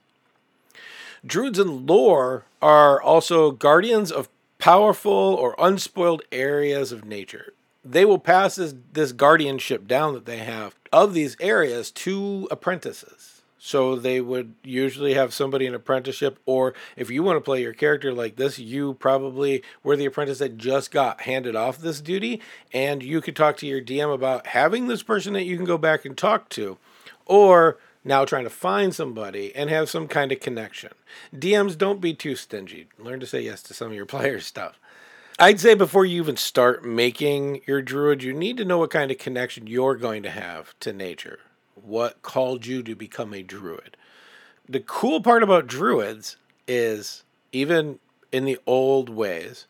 Druids 1.24 1.58
in 1.58 1.86
lore 1.86 2.44
are 2.62 3.02
also 3.02 3.50
guardians 3.50 4.12
of 4.12 4.28
powerful 4.58 5.12
or 5.12 5.56
unspoiled 5.58 6.22
areas 6.30 6.92
of 6.92 7.04
nature 7.04 7.52
they 7.90 8.04
will 8.04 8.18
pass 8.18 8.56
this, 8.56 8.74
this 8.92 9.12
guardianship 9.12 9.86
down 9.86 10.14
that 10.14 10.26
they 10.26 10.38
have 10.38 10.74
of 10.92 11.14
these 11.14 11.36
areas 11.40 11.90
to 11.90 12.48
apprentices. 12.50 13.35
So 13.66 13.96
they 13.96 14.20
would 14.20 14.54
usually 14.62 15.14
have 15.14 15.34
somebody 15.34 15.66
in 15.66 15.74
apprenticeship, 15.74 16.38
or 16.46 16.72
if 16.96 17.10
you 17.10 17.24
want 17.24 17.36
to 17.36 17.40
play 17.40 17.62
your 17.62 17.72
character 17.72 18.12
like 18.12 18.36
this, 18.36 18.60
you 18.60 18.94
probably 18.94 19.64
were 19.82 19.96
the 19.96 20.04
apprentice 20.04 20.38
that 20.38 20.56
just 20.56 20.92
got 20.92 21.22
handed 21.22 21.56
off 21.56 21.78
this 21.78 22.00
duty, 22.00 22.40
and 22.72 23.02
you 23.02 23.20
could 23.20 23.34
talk 23.34 23.56
to 23.56 23.66
your 23.66 23.82
DM 23.82 24.14
about 24.14 24.46
having 24.46 24.86
this 24.86 25.02
person 25.02 25.32
that 25.32 25.46
you 25.46 25.56
can 25.56 25.64
go 25.64 25.78
back 25.78 26.04
and 26.04 26.16
talk 26.16 26.48
to, 26.50 26.78
or 27.24 27.76
now 28.04 28.24
trying 28.24 28.44
to 28.44 28.50
find 28.50 28.94
somebody 28.94 29.52
and 29.56 29.68
have 29.68 29.90
some 29.90 30.06
kind 30.06 30.30
of 30.30 30.38
connection. 30.38 30.92
DMs 31.34 31.76
don't 31.76 32.00
be 32.00 32.14
too 32.14 32.36
stingy. 32.36 32.86
Learn 33.00 33.18
to 33.18 33.26
say 33.26 33.40
yes 33.40 33.64
to 33.64 33.74
some 33.74 33.88
of 33.88 33.94
your 33.94 34.06
players' 34.14 34.46
stuff. 34.46 34.78
I'd 35.40 35.58
say 35.58 35.74
before 35.74 36.06
you 36.06 36.22
even 36.22 36.36
start 36.36 36.84
making 36.84 37.62
your 37.66 37.82
druid, 37.82 38.22
you 38.22 38.32
need 38.32 38.58
to 38.58 38.64
know 38.64 38.78
what 38.78 38.90
kind 38.90 39.10
of 39.10 39.18
connection 39.18 39.66
you're 39.66 39.96
going 39.96 40.22
to 40.22 40.30
have 40.30 40.78
to 40.78 40.92
nature. 40.92 41.40
What 41.76 42.22
called 42.22 42.66
you 42.66 42.82
to 42.82 42.94
become 42.94 43.32
a 43.32 43.42
druid? 43.42 43.96
The 44.68 44.80
cool 44.80 45.20
part 45.20 45.42
about 45.42 45.66
druids 45.66 46.36
is 46.66 47.22
even 47.52 48.00
in 48.32 48.44
the 48.44 48.58
old 48.66 49.08
ways, 49.08 49.66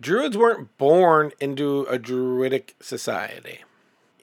druids 0.00 0.36
weren't 0.36 0.76
born 0.78 1.32
into 1.40 1.82
a 1.88 1.98
druidic 1.98 2.74
society. 2.80 3.60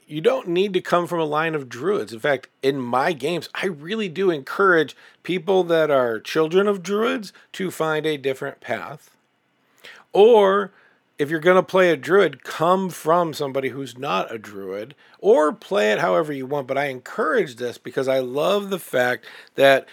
You 0.06 0.22
don't 0.22 0.50
need 0.50 0.74
to 0.74 0.82
come 0.82 1.08
from 1.08 1.20
a 1.20 1.26
line 1.26 1.56
of 1.56 1.70
druids. 1.70 2.12
In 2.12 2.20
fact, 2.20 2.50
in 2.62 2.80
my 2.80 3.14
games, 3.14 3.48
I 3.56 3.68
really 3.68 4.10
do 4.10 4.30
encourage 4.30 4.96
people 5.24 5.64
that 5.66 5.90
are 5.90 6.20
children 6.20 6.68
of 6.68 6.84
druids 6.84 7.32
to 7.54 7.72
find 7.72 8.06
a 8.06 8.18
different 8.18 8.60
path. 8.60 9.16
Or 10.12 10.72
if 11.24 11.30
you're 11.30 11.40
going 11.40 11.56
to 11.56 11.64
play 11.64 11.90
a 11.90 11.96
druid, 11.96 12.44
come 12.44 12.90
from 12.90 13.34
somebody 13.34 13.70
who's 13.70 13.98
not 13.98 14.30
a 14.30 14.38
druid, 14.38 14.94
or 15.20 15.54
play 15.54 15.94
it 15.94 16.00
however 16.00 16.34
you 16.34 16.46
want. 16.46 16.68
But 16.68 16.78
I 16.78 16.88
encourage 16.88 17.56
this 17.56 17.78
because 17.78 18.10
I 18.10 18.20
love 18.20 18.70
the 18.70 18.78
fact 18.78 19.26
that 19.56 19.88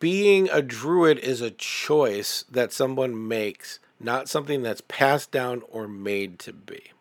being 0.00 0.48
a 0.50 0.62
druid 0.62 1.18
is 1.18 1.42
a 1.42 1.50
choice 1.50 2.46
that 2.50 2.72
someone 2.72 3.28
makes, 3.28 3.80
not 4.00 4.30
something 4.30 4.62
that's 4.62 4.80
passed 4.88 5.30
down 5.30 5.62
or 5.68 5.86
made 5.86 6.38
to 6.40 6.54
be. 6.54 6.92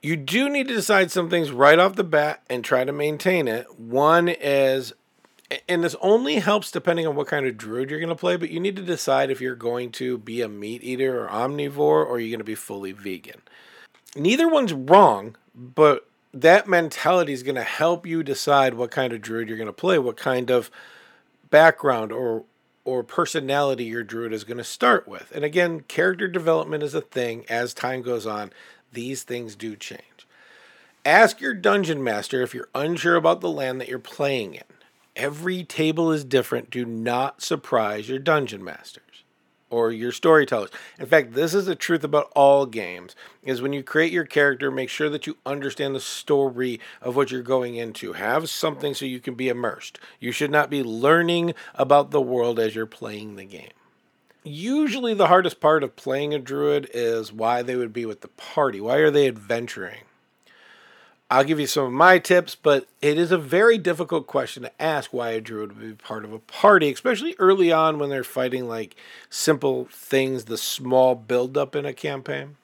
You 0.00 0.16
do 0.16 0.48
need 0.48 0.68
to 0.68 0.74
decide 0.74 1.10
some 1.10 1.28
things 1.28 1.50
right 1.50 1.80
off 1.80 1.96
the 1.96 2.04
bat 2.04 2.42
and 2.48 2.64
try 2.64 2.84
to 2.84 2.92
maintain 2.92 3.48
it. 3.48 3.80
One 3.80 4.28
is, 4.28 4.92
and 5.68 5.84
this 5.84 5.96
only 6.00 6.36
helps 6.36 6.70
depending 6.70 7.06
on 7.06 7.14
what 7.14 7.28
kind 7.28 7.46
of 7.46 7.56
druid 7.56 7.90
you're 7.90 8.00
going 8.00 8.08
to 8.08 8.16
play, 8.16 8.36
but 8.36 8.50
you 8.50 8.58
need 8.58 8.76
to 8.76 8.82
decide 8.82 9.30
if 9.30 9.40
you're 9.40 9.54
going 9.54 9.92
to 9.92 10.18
be 10.18 10.42
a 10.42 10.48
meat 10.48 10.82
eater 10.82 11.24
or 11.24 11.28
omnivore 11.28 12.04
or 12.06 12.18
you're 12.18 12.30
going 12.30 12.38
to 12.38 12.44
be 12.44 12.54
fully 12.54 12.92
vegan. 12.92 13.42
Neither 14.16 14.48
one's 14.48 14.72
wrong, 14.72 15.36
but 15.54 16.08
that 16.32 16.68
mentality 16.68 17.32
is 17.32 17.42
going 17.42 17.54
to 17.56 17.62
help 17.62 18.06
you 18.06 18.22
decide 18.22 18.74
what 18.74 18.90
kind 18.90 19.12
of 19.12 19.22
druid 19.22 19.48
you're 19.48 19.56
going 19.56 19.66
to 19.66 19.72
play, 19.72 19.98
what 19.98 20.16
kind 20.16 20.50
of 20.50 20.70
background 21.50 22.12
or 22.12 22.44
or 22.84 23.02
personality 23.02 23.84
your 23.84 24.04
druid 24.04 24.32
is 24.32 24.44
going 24.44 24.58
to 24.58 24.64
start 24.64 25.08
with. 25.08 25.32
And 25.34 25.44
again, 25.44 25.80
character 25.80 26.28
development 26.28 26.84
is 26.84 26.94
a 26.94 27.00
thing 27.00 27.44
as 27.48 27.74
time 27.74 28.00
goes 28.00 28.26
on. 28.26 28.52
These 28.92 29.24
things 29.24 29.56
do 29.56 29.74
change. 29.74 30.26
Ask 31.04 31.40
your 31.40 31.52
dungeon 31.52 32.02
master 32.02 32.42
if 32.42 32.54
you're 32.54 32.68
unsure 32.76 33.16
about 33.16 33.40
the 33.40 33.50
land 33.50 33.80
that 33.80 33.88
you're 33.88 33.98
playing 33.98 34.54
in. 34.54 34.62
Every 35.16 35.64
table 35.64 36.12
is 36.12 36.24
different. 36.24 36.70
Do 36.70 36.84
not 36.84 37.42
surprise 37.42 38.08
your 38.08 38.18
dungeon 38.18 38.62
masters 38.62 39.24
or 39.70 39.90
your 39.90 40.12
storytellers. 40.12 40.70
In 40.98 41.06
fact, 41.06 41.32
this 41.32 41.54
is 41.54 41.66
the 41.66 41.74
truth 41.74 42.04
about 42.04 42.30
all 42.36 42.66
games 42.66 43.16
is 43.42 43.62
when 43.62 43.72
you 43.72 43.82
create 43.82 44.12
your 44.12 44.26
character, 44.26 44.70
make 44.70 44.90
sure 44.90 45.08
that 45.08 45.26
you 45.26 45.38
understand 45.44 45.94
the 45.94 46.00
story 46.00 46.80
of 47.00 47.16
what 47.16 47.30
you're 47.30 47.42
going 47.42 47.76
into. 47.76 48.12
Have 48.12 48.50
something 48.50 48.94
so 48.94 49.06
you 49.06 49.18
can 49.18 49.34
be 49.34 49.48
immersed. 49.48 49.98
You 50.20 50.32
should 50.32 50.50
not 50.50 50.70
be 50.70 50.82
learning 50.82 51.54
about 51.74 52.10
the 52.10 52.20
world 52.20 52.60
as 52.60 52.74
you're 52.74 52.86
playing 52.86 53.36
the 53.36 53.44
game. 53.46 53.70
Usually 54.44 55.14
the 55.14 55.26
hardest 55.26 55.60
part 55.60 55.82
of 55.82 55.96
playing 55.96 56.32
a 56.32 56.38
druid 56.38 56.88
is 56.94 57.32
why 57.32 57.62
they 57.62 57.74
would 57.74 57.92
be 57.92 58.06
with 58.06 58.20
the 58.20 58.28
party. 58.28 58.80
Why 58.80 58.98
are 58.98 59.10
they 59.10 59.26
adventuring? 59.26 60.02
I'll 61.28 61.44
give 61.44 61.58
you 61.58 61.66
some 61.66 61.86
of 61.86 61.92
my 61.92 62.20
tips, 62.20 62.54
but 62.54 62.86
it 63.02 63.18
is 63.18 63.32
a 63.32 63.38
very 63.38 63.78
difficult 63.78 64.28
question 64.28 64.62
to 64.62 64.82
ask 64.82 65.12
why 65.12 65.30
a 65.30 65.40
druid 65.40 65.76
would 65.76 65.98
be 65.98 66.04
part 66.04 66.24
of 66.24 66.32
a 66.32 66.38
party, 66.38 66.92
especially 66.92 67.34
early 67.40 67.72
on 67.72 67.98
when 67.98 68.10
they're 68.10 68.22
fighting 68.22 68.68
like 68.68 68.94
simple 69.28 69.88
things, 69.90 70.44
the 70.44 70.56
small 70.56 71.16
buildup 71.16 71.74
in 71.74 71.84
a 71.84 71.92
campaign. 71.92 72.56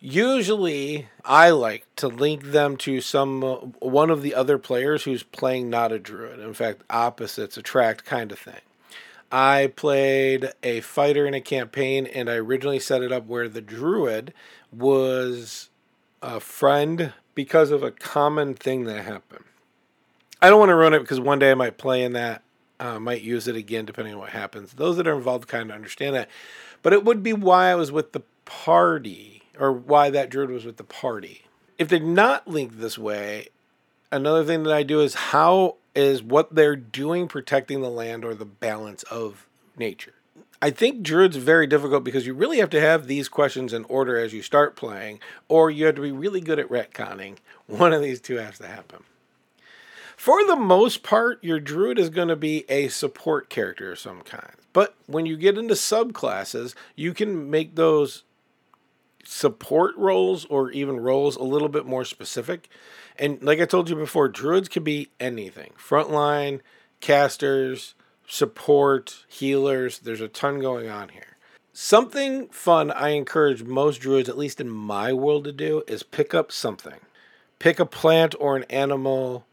Usually, 0.00 1.08
I 1.22 1.50
like 1.50 1.86
to 1.96 2.08
link 2.08 2.44
them 2.44 2.78
to 2.78 3.02
some 3.02 3.44
uh, 3.44 3.56
one 3.80 4.08
of 4.08 4.22
the 4.22 4.34
other 4.34 4.56
players 4.56 5.04
who's 5.04 5.22
playing 5.22 5.68
not 5.68 5.92
a 5.92 5.98
druid. 5.98 6.40
In 6.40 6.54
fact, 6.54 6.82
opposites 6.88 7.58
attract 7.58 8.06
kind 8.06 8.32
of 8.32 8.38
thing. 8.38 8.60
I 9.30 9.72
played 9.74 10.52
a 10.62 10.80
fighter 10.80 11.26
in 11.26 11.34
a 11.34 11.40
campaign, 11.40 12.06
and 12.06 12.30
I 12.30 12.36
originally 12.36 12.78
set 12.78 13.02
it 13.02 13.12
up 13.12 13.26
where 13.26 13.48
the 13.48 13.60
druid 13.60 14.32
was 14.72 15.68
a 16.22 16.40
friend 16.40 17.12
because 17.36 17.70
of 17.70 17.84
a 17.84 17.92
common 17.92 18.54
thing 18.54 18.84
that 18.84 19.04
happened. 19.04 19.44
I 20.42 20.50
don't 20.50 20.58
want 20.58 20.70
to 20.70 20.74
ruin 20.74 20.94
it 20.94 21.00
because 21.00 21.20
one 21.20 21.38
day 21.38 21.52
I 21.52 21.54
might 21.54 21.78
play 21.78 22.02
in 22.02 22.14
that, 22.14 22.42
uh, 22.80 22.98
might 22.98 23.22
use 23.22 23.46
it 23.46 23.54
again 23.54 23.84
depending 23.84 24.14
on 24.14 24.20
what 24.20 24.30
happens. 24.30 24.72
Those 24.72 24.96
that 24.96 25.06
are 25.06 25.14
involved 25.14 25.46
kind 25.46 25.70
of 25.70 25.76
understand 25.76 26.16
that. 26.16 26.28
But 26.82 26.92
it 26.92 27.04
would 27.04 27.22
be 27.22 27.32
why 27.32 27.68
I 27.68 27.76
was 27.76 27.92
with 27.92 28.12
the 28.12 28.22
party, 28.44 29.42
or 29.58 29.72
why 29.72 30.10
that 30.10 30.30
druid 30.30 30.50
was 30.50 30.64
with 30.64 30.78
the 30.78 30.84
party. 30.84 31.44
If 31.78 31.88
they're 31.88 32.00
not 32.00 32.48
linked 32.48 32.80
this 32.80 32.98
way, 32.98 33.48
another 34.10 34.44
thing 34.44 34.62
that 34.64 34.72
I 34.72 34.82
do 34.82 35.00
is 35.00 35.14
how 35.14 35.76
is 35.94 36.22
what 36.22 36.54
they're 36.54 36.76
doing 36.76 37.28
protecting 37.28 37.80
the 37.80 37.90
land 37.90 38.24
or 38.24 38.34
the 38.34 38.44
balance 38.44 39.02
of 39.04 39.46
nature. 39.78 40.14
I 40.60 40.70
think 40.70 41.02
Druid's 41.02 41.36
very 41.36 41.66
difficult 41.66 42.02
because 42.02 42.26
you 42.26 42.34
really 42.34 42.58
have 42.58 42.70
to 42.70 42.80
have 42.80 43.06
these 43.06 43.28
questions 43.28 43.72
in 43.72 43.84
order 43.84 44.18
as 44.18 44.32
you 44.32 44.42
start 44.42 44.74
playing, 44.74 45.20
or 45.48 45.70
you 45.70 45.86
have 45.86 45.94
to 45.96 46.02
be 46.02 46.12
really 46.12 46.40
good 46.40 46.58
at 46.58 46.68
retconning. 46.68 47.36
One 47.66 47.92
of 47.92 48.02
these 48.02 48.20
two 48.20 48.36
has 48.36 48.58
to 48.58 48.66
happen. 48.66 49.04
For 50.16 50.44
the 50.46 50.56
most 50.56 51.02
part, 51.02 51.44
your 51.44 51.60
Druid 51.60 51.98
is 51.98 52.08
going 52.08 52.28
to 52.28 52.36
be 52.36 52.64
a 52.70 52.88
support 52.88 53.50
character 53.50 53.92
of 53.92 53.98
some 53.98 54.22
kind. 54.22 54.52
But 54.72 54.94
when 55.06 55.26
you 55.26 55.36
get 55.36 55.58
into 55.58 55.74
subclasses, 55.74 56.74
you 56.94 57.12
can 57.12 57.50
make 57.50 57.74
those 57.74 58.24
support 59.24 59.94
roles 59.96 60.44
or 60.46 60.70
even 60.70 61.00
roles 61.00 61.36
a 61.36 61.42
little 61.42 61.68
bit 61.68 61.84
more 61.84 62.04
specific. 62.04 62.68
And 63.18 63.42
like 63.42 63.60
I 63.60 63.66
told 63.66 63.90
you 63.90 63.96
before, 63.96 64.28
Druids 64.28 64.68
can 64.68 64.84
be 64.84 65.10
anything 65.20 65.72
frontline, 65.78 66.60
casters, 67.00 67.94
support, 68.26 69.24
healers. 69.28 69.98
There's 69.98 70.20
a 70.20 70.28
ton 70.28 70.60
going 70.60 70.88
on 70.88 71.10
here. 71.10 71.36
Something 71.72 72.48
fun 72.48 72.90
I 72.90 73.10
encourage 73.10 73.62
most 73.62 74.00
druids, 74.00 74.28
at 74.28 74.38
least 74.38 74.60
in 74.60 74.68
my 74.68 75.12
world, 75.12 75.44
to 75.44 75.52
do 75.52 75.82
is 75.86 76.02
pick 76.02 76.34
up 76.34 76.50
something. 76.50 77.00
Pick 77.58 77.78
a 77.78 77.86
plant 77.86 78.34
or 78.40 78.56
an 78.56 78.64
animal 78.64 79.44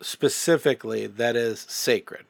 specifically 0.00 1.06
that 1.06 1.36
is 1.36 1.60
sacred. 1.60 2.24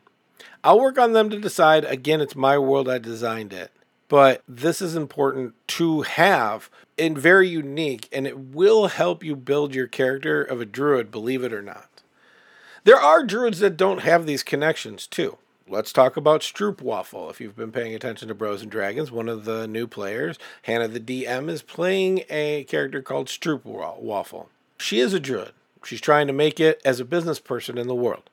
I'll 0.63 0.81
work 0.81 0.99
on 0.99 1.13
them 1.13 1.29
to 1.31 1.41
decide. 1.41 1.85
Again, 1.85 2.21
it's 2.21 2.37
my 2.37 2.57
world, 2.57 2.89
I 2.89 2.99
designed 2.99 3.53
it. 3.53 3.73
But 4.09 4.43
this 4.47 4.81
is 4.81 4.95
important 4.95 5.55
to 5.69 6.03
have 6.03 6.71
and 6.99 7.17
very 7.19 7.49
unique, 7.49 8.09
and 8.13 8.27
it 8.27 8.39
will 8.39 8.89
help 8.89 9.25
you 9.25 9.35
build 9.35 9.75
your 9.75 9.87
character 9.87 10.43
of 10.43 10.61
a 10.61 10.67
druid, 10.67 11.11
believe 11.11 11.43
it 11.43 11.53
or 11.53 11.63
not. 11.63 11.89
There 12.85 13.01
are 13.01 13.25
druids 13.25 13.61
that 13.61 13.77
don't 13.77 14.03
have 14.03 14.27
these 14.27 14.43
connections 14.43 15.07
too 15.07 15.39
let's 15.69 15.93
talk 15.93 16.17
about 16.17 16.41
Stroopwafel. 16.41 17.31
If 17.31 17.41
you've 17.41 17.57
been 17.57 17.73
paying 17.73 17.95
attention 17.95 18.29
to 18.29 18.35
Bros 18.35 18.63
and 18.63 18.71
Dragons, 18.71 19.11
one 19.11 19.29
of 19.29 19.45
the 19.45 19.67
new 19.67 19.87
players, 19.87 20.39
Hannah 20.63 20.89
the 20.89 21.01
DM, 21.01 21.49
is 21.49 21.63
playing 21.63 22.23
a 22.31 22.65
character 22.65 23.03
called 23.03 23.29
Stroopwafel. 23.29 24.47
She 24.79 25.01
is 25.01 25.13
a 25.13 25.21
druid. 25.21 25.53
She's 25.85 26.01
trying 26.01 26.27
to 26.27 26.33
make 26.33 26.61
it 26.61 26.81
as 26.85 27.01
a 27.01 27.05
business 27.05 27.41
person 27.41 27.79
in 27.79 27.89
the 27.89 27.95
world. 27.95 28.31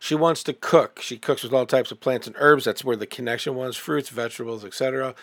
She 0.00 0.14
wants 0.14 0.42
to 0.44 0.52
cook. 0.52 1.00
She 1.02 1.18
cooks 1.18 1.42
with 1.42 1.52
all 1.52 1.66
types 1.66 1.90
of 1.90 2.00
plants 2.00 2.26
and 2.26 2.36
herbs. 2.38 2.64
That's 2.64 2.84
where 2.84 2.96
the 2.96 3.06
connection 3.06 3.54
was 3.54 3.76
fruits, 3.76 4.08
vegetables, 4.08 4.64
etc. 4.64 5.14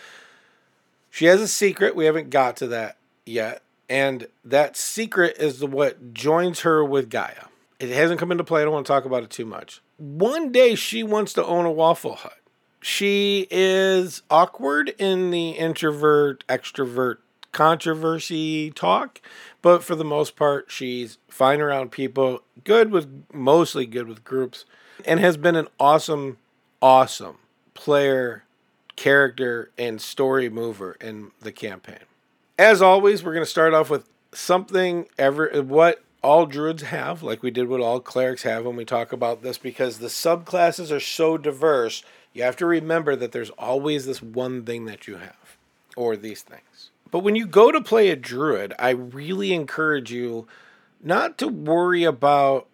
She 1.09 1.25
has 1.25 1.41
a 1.41 1.47
secret. 1.47 1.95
We 1.95 2.05
haven't 2.05 2.29
got 2.29 2.57
to 2.57 2.67
that 2.67 2.97
yet. 3.25 3.61
And 3.89 4.27
that 4.43 4.75
secret 4.75 5.37
is 5.39 5.59
the, 5.59 5.67
what 5.67 6.13
joins 6.13 6.61
her 6.61 6.83
with 6.83 7.09
Gaia. 7.09 7.45
It 7.79 7.89
hasn't 7.89 8.19
come 8.19 8.31
into 8.31 8.43
play. 8.43 8.61
I 8.61 8.65
don't 8.65 8.73
want 8.73 8.85
to 8.85 8.91
talk 8.91 9.05
about 9.05 9.23
it 9.23 9.29
too 9.29 9.45
much 9.45 9.81
one 9.97 10.51
day 10.51 10.75
she 10.75 11.03
wants 11.03 11.33
to 11.33 11.45
own 11.45 11.65
a 11.65 11.71
Waffle 11.71 12.15
Hut. 12.15 12.37
She 12.81 13.47
is 13.49 14.21
awkward 14.29 14.93
in 14.99 15.31
the 15.31 15.51
introvert 15.51 16.45
extrovert 16.47 17.17
controversy 17.51 18.69
talk, 18.71 19.21
but 19.61 19.83
for 19.83 19.95
the 19.95 20.03
most 20.03 20.35
part, 20.35 20.69
she's 20.69 21.17
fine 21.29 21.61
around 21.61 21.91
people, 21.91 22.41
good 22.63 22.91
with 22.91 23.23
mostly 23.33 23.85
good 23.85 24.07
with 24.07 24.23
groups, 24.23 24.65
and 25.05 25.19
has 25.19 25.37
been 25.37 25.55
an 25.55 25.67
awesome, 25.79 26.37
awesome 26.81 27.37
player, 27.73 28.43
character, 28.95 29.71
and 29.77 30.01
story 30.01 30.49
mover 30.49 30.97
in 31.01 31.31
the 31.41 31.51
campaign. 31.51 32.05
As 32.59 32.81
always, 32.81 33.23
we're 33.23 33.33
going 33.33 33.45
to 33.45 33.49
start 33.49 33.73
off 33.73 33.89
with 33.89 34.07
something 34.33 35.07
ever 35.17 35.49
what 35.63 36.03
all 36.25 36.47
druids 36.47 36.81
have, 36.81 37.21
like 37.21 37.43
we 37.43 37.51
did 37.51 37.67
what 37.67 37.81
all 37.81 37.99
clerics 37.99 38.41
have 38.41 38.65
when 38.65 38.75
we 38.75 38.83
talk 38.83 39.13
about 39.13 39.43
this, 39.43 39.59
because 39.59 39.99
the 39.99 40.07
subclasses 40.07 40.91
are 40.91 40.99
so 40.99 41.37
diverse, 41.37 42.03
you 42.33 42.41
have 42.41 42.57
to 42.57 42.65
remember 42.65 43.15
that 43.15 43.31
there's 43.31 43.51
always 43.51 44.07
this 44.07 44.23
one 44.23 44.63
thing 44.63 44.85
that 44.85 45.07
you 45.07 45.17
have, 45.17 45.57
or 45.95 46.17
these 46.17 46.41
things. 46.41 46.89
But 47.11 47.19
when 47.19 47.35
you 47.35 47.45
go 47.45 47.71
to 47.71 47.79
play 47.79 48.09
a 48.09 48.15
druid, 48.15 48.73
I 48.79 48.89
really 48.89 49.53
encourage 49.53 50.11
you 50.11 50.47
not 51.01 51.37
to 51.37 51.47
worry 51.47 52.03
about 52.03 52.67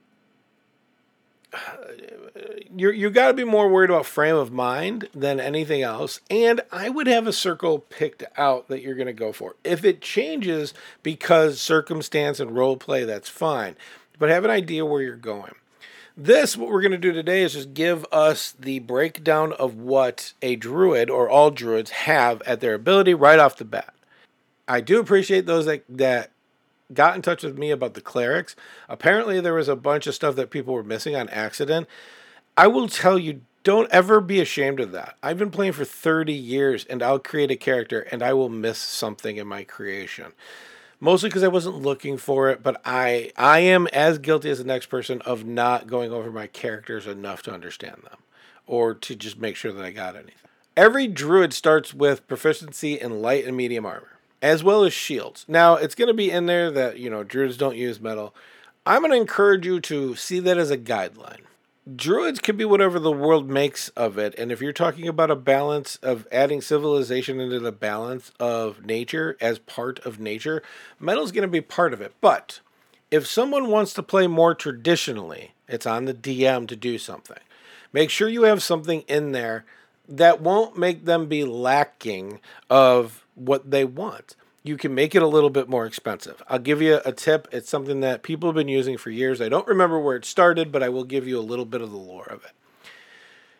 you're 2.75 2.93
you 2.93 3.09
got 3.09 3.27
to 3.27 3.33
be 3.33 3.43
more 3.43 3.69
worried 3.69 3.89
about 3.89 4.05
frame 4.05 4.35
of 4.35 4.51
mind 4.51 5.09
than 5.13 5.39
anything 5.39 5.81
else. 5.81 6.21
And 6.29 6.61
I 6.71 6.89
would 6.89 7.07
have 7.07 7.27
a 7.27 7.33
circle 7.33 7.79
picked 7.79 8.23
out 8.37 8.67
that 8.67 8.81
you're 8.81 8.95
going 8.95 9.07
to 9.07 9.13
go 9.13 9.31
for. 9.31 9.55
If 9.63 9.83
it 9.83 10.01
changes 10.01 10.73
because 11.03 11.59
circumstance 11.59 12.39
and 12.39 12.55
role 12.55 12.77
play, 12.77 13.03
that's 13.03 13.29
fine. 13.29 13.75
But 14.17 14.29
have 14.29 14.45
an 14.45 14.51
idea 14.51 14.85
where 14.85 15.01
you're 15.01 15.15
going. 15.15 15.55
This, 16.15 16.57
what 16.57 16.69
we're 16.69 16.81
going 16.81 16.91
to 16.91 16.97
do 16.97 17.13
today, 17.13 17.41
is 17.41 17.53
just 17.53 17.73
give 17.73 18.05
us 18.11 18.51
the 18.51 18.79
breakdown 18.79 19.53
of 19.53 19.75
what 19.75 20.33
a 20.41 20.55
druid 20.57 21.09
or 21.09 21.29
all 21.29 21.51
druids 21.51 21.91
have 21.91 22.41
at 22.43 22.59
their 22.59 22.73
ability 22.73 23.13
right 23.13 23.39
off 23.39 23.55
the 23.55 23.65
bat. 23.65 23.93
I 24.67 24.81
do 24.81 24.99
appreciate 24.99 25.45
those 25.45 25.65
that, 25.65 25.83
that 25.89 26.30
got 26.93 27.15
in 27.15 27.21
touch 27.21 27.43
with 27.43 27.57
me 27.57 27.71
about 27.71 27.93
the 27.93 28.01
clerics. 28.01 28.55
Apparently, 28.89 29.39
there 29.39 29.53
was 29.53 29.67
a 29.67 29.75
bunch 29.75 30.07
of 30.07 30.15
stuff 30.15 30.35
that 30.35 30.49
people 30.49 30.73
were 30.73 30.83
missing 30.83 31.15
on 31.15 31.29
accident. 31.29 31.87
I 32.57 32.67
will 32.67 32.87
tell 32.87 33.17
you, 33.17 33.41
don't 33.63 33.91
ever 33.91 34.19
be 34.19 34.41
ashamed 34.41 34.79
of 34.79 34.91
that. 34.91 35.17
I've 35.21 35.37
been 35.37 35.51
playing 35.51 35.73
for 35.73 35.85
30 35.85 36.33
years 36.33 36.85
and 36.85 37.03
I'll 37.03 37.19
create 37.19 37.51
a 37.51 37.55
character 37.55 38.01
and 38.01 38.23
I 38.23 38.33
will 38.33 38.49
miss 38.49 38.79
something 38.79 39.37
in 39.37 39.47
my 39.47 39.63
creation. 39.63 40.33
Mostly 40.99 41.29
because 41.29 41.43
I 41.43 41.47
wasn't 41.47 41.81
looking 41.81 42.17
for 42.17 42.49
it, 42.49 42.61
but 42.61 42.79
I 42.85 43.31
I 43.35 43.59
am 43.59 43.87
as 43.87 44.19
guilty 44.19 44.51
as 44.51 44.59
the 44.59 44.63
next 44.63 44.85
person 44.87 45.21
of 45.21 45.45
not 45.45 45.87
going 45.87 46.11
over 46.11 46.31
my 46.31 46.47
characters 46.47 47.07
enough 47.07 47.41
to 47.43 47.53
understand 47.53 48.03
them 48.03 48.19
or 48.67 48.93
to 48.93 49.15
just 49.15 49.39
make 49.39 49.55
sure 49.55 49.71
that 49.71 49.83
I 49.83 49.91
got 49.91 50.15
anything. 50.15 50.35
Every 50.77 51.07
druid 51.07 51.53
starts 51.53 51.93
with 51.93 52.27
proficiency 52.27 52.99
in 52.99 53.21
light 53.21 53.45
and 53.45 53.57
medium 53.57 53.85
armor, 53.85 54.19
as 54.41 54.63
well 54.63 54.83
as 54.83 54.93
shields. 54.93 55.45
Now, 55.47 55.75
it's 55.75 55.95
going 55.95 56.07
to 56.07 56.13
be 56.13 56.31
in 56.31 56.45
there 56.45 56.71
that, 56.71 56.97
you 56.97 57.09
know, 57.09 57.23
druids 57.23 57.57
don't 57.57 57.77
use 57.77 57.99
metal. 57.99 58.33
I'm 58.85 59.01
going 59.01 59.11
to 59.11 59.17
encourage 59.17 59.65
you 59.65 59.79
to 59.81 60.15
see 60.15 60.39
that 60.39 60.57
as 60.57 60.71
a 60.71 60.77
guideline 60.77 61.41
druids 61.95 62.39
can 62.39 62.55
be 62.55 62.65
whatever 62.65 62.99
the 62.99 63.11
world 63.11 63.49
makes 63.49 63.89
of 63.89 64.17
it 64.17 64.35
and 64.37 64.51
if 64.51 64.61
you're 64.61 64.71
talking 64.71 65.07
about 65.07 65.31
a 65.31 65.35
balance 65.35 65.95
of 65.97 66.27
adding 66.31 66.61
civilization 66.61 67.39
into 67.39 67.59
the 67.59 67.71
balance 67.71 68.31
of 68.39 68.85
nature 68.85 69.35
as 69.41 69.57
part 69.57 69.99
of 70.05 70.19
nature 70.19 70.61
metal's 70.99 71.31
going 71.31 71.41
to 71.41 71.47
be 71.47 71.61
part 71.61 71.91
of 71.91 71.99
it 71.99 72.13
but 72.21 72.59
if 73.09 73.25
someone 73.25 73.67
wants 73.67 73.93
to 73.93 74.03
play 74.03 74.27
more 74.27 74.53
traditionally 74.53 75.53
it's 75.67 75.87
on 75.87 76.05
the 76.05 76.13
dm 76.13 76.67
to 76.67 76.75
do 76.75 76.99
something 76.99 77.39
make 77.91 78.11
sure 78.11 78.29
you 78.29 78.43
have 78.43 78.61
something 78.61 79.01
in 79.07 79.31
there 79.31 79.65
that 80.07 80.39
won't 80.39 80.77
make 80.77 81.05
them 81.05 81.25
be 81.25 81.43
lacking 81.43 82.39
of 82.69 83.20
what 83.35 83.71
they 83.71 83.85
want 83.85 84.35
you 84.63 84.77
can 84.77 84.93
make 84.93 85.15
it 85.15 85.23
a 85.23 85.27
little 85.27 85.49
bit 85.49 85.67
more 85.69 85.85
expensive. 85.85 86.41
I'll 86.47 86.59
give 86.59 86.81
you 86.81 86.99
a 87.03 87.11
tip. 87.11 87.47
It's 87.51 87.69
something 87.69 88.01
that 88.01 88.23
people 88.23 88.49
have 88.49 88.55
been 88.55 88.67
using 88.67 88.97
for 88.97 89.09
years. 89.09 89.41
I 89.41 89.49
don't 89.49 89.67
remember 89.67 89.99
where 89.99 90.15
it 90.15 90.25
started, 90.25 90.71
but 90.71 90.83
I 90.83 90.89
will 90.89 91.03
give 91.03 91.27
you 91.27 91.39
a 91.39 91.41
little 91.41 91.65
bit 91.65 91.81
of 91.81 91.91
the 91.91 91.97
lore 91.97 92.27
of 92.29 92.43
it. 92.43 92.51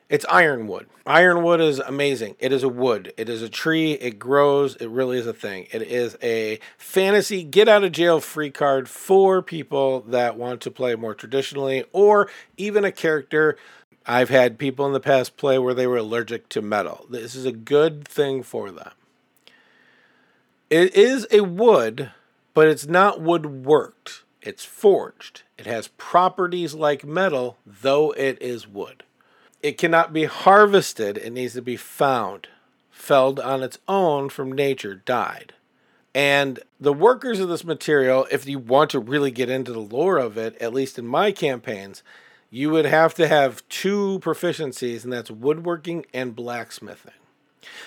It's 0.10 0.26
ironwood. 0.30 0.88
Ironwood 1.06 1.62
is 1.62 1.80
amazing. 1.80 2.36
It 2.38 2.52
is 2.52 2.64
a 2.64 2.70
wood. 2.70 3.14
It 3.16 3.30
is 3.30 3.42
a 3.42 3.48
tree. 3.48 3.94
It 3.94 4.20
grows. 4.20 4.76
It 4.76 4.90
really 4.90 5.18
is 5.18 5.26
a 5.26 5.34
thing. 5.34 5.68
It 5.72 5.82
is 5.84 6.18
a 6.22 6.60
fantasy 6.78 7.44
get 7.44 7.70
out 7.70 7.86
of 7.86 7.94
jail 7.94 8.20
free 8.20 8.52
card 8.52 8.90
for 8.90 9.42
people 9.42 10.02
that 10.02 10.36
want 10.36 10.60
to 10.62 10.72
play 10.72 10.96
more 10.96 11.16
traditionally 11.16 11.86
or 11.94 12.30
even 12.58 12.84
a 12.84 12.92
character. 12.92 13.58
I've 14.06 14.30
had 14.30 14.60
people 14.60 14.86
in 14.86 14.92
the 14.92 15.00
past 15.00 15.38
play 15.38 15.58
where 15.58 15.74
they 15.74 15.88
were 15.88 15.98
allergic 15.98 16.50
to 16.50 16.62
metal. 16.62 17.06
This 17.10 17.34
is 17.34 17.46
a 17.46 17.54
good 17.54 18.06
thing 18.06 18.44
for 18.44 18.70
them. 18.70 18.92
It 20.72 20.96
is 20.96 21.28
a 21.32 21.42
wood, 21.42 22.12
but 22.54 22.70
it's 22.70 22.88
not 22.88 23.20
wood 23.20 23.66
worked. 23.66 24.24
It's 24.42 24.64
forged. 24.64 25.42
It 25.58 25.66
has 25.66 25.90
properties 25.90 26.74
like 26.74 27.04
metal, 27.04 27.58
though 27.66 28.12
it 28.12 28.42
is 28.42 28.70
wood. 28.70 29.04
It 29.62 29.78
cannot 29.78 30.14
be 30.14 30.24
harvested, 30.24 31.18
it 31.18 31.34
needs 31.34 31.56
to 31.56 31.62
be 31.62 31.76
found, 31.76 32.48
felled 32.90 33.38
on 33.38 33.64
its 33.64 33.80
own 33.90 34.30
from 34.30 34.54
nature, 34.54 34.96
died. 34.96 35.52
And 36.16 36.62
the 36.80 36.94
workers 36.94 37.42
of 37.42 37.50
this 37.50 37.66
material, 37.66 38.26
if 38.32 38.48
you 38.48 38.58
want 38.58 38.92
to 38.92 39.00
really 39.00 39.30
get 39.30 39.50
into 39.50 39.74
the 39.74 39.80
lore 39.80 40.20
of 40.20 40.38
it, 40.38 40.56
at 40.62 40.74
least 40.74 40.98
in 40.98 41.06
my 41.06 41.34
campaigns, 41.34 42.02
you 42.50 42.70
would 42.70 42.86
have 42.86 43.14
to 43.16 43.28
have 43.28 43.68
two 43.68 44.20
proficiencies, 44.20 45.04
and 45.04 45.12
that's 45.12 45.30
woodworking 45.30 46.06
and 46.14 46.34
blacksmithing. 46.34 47.12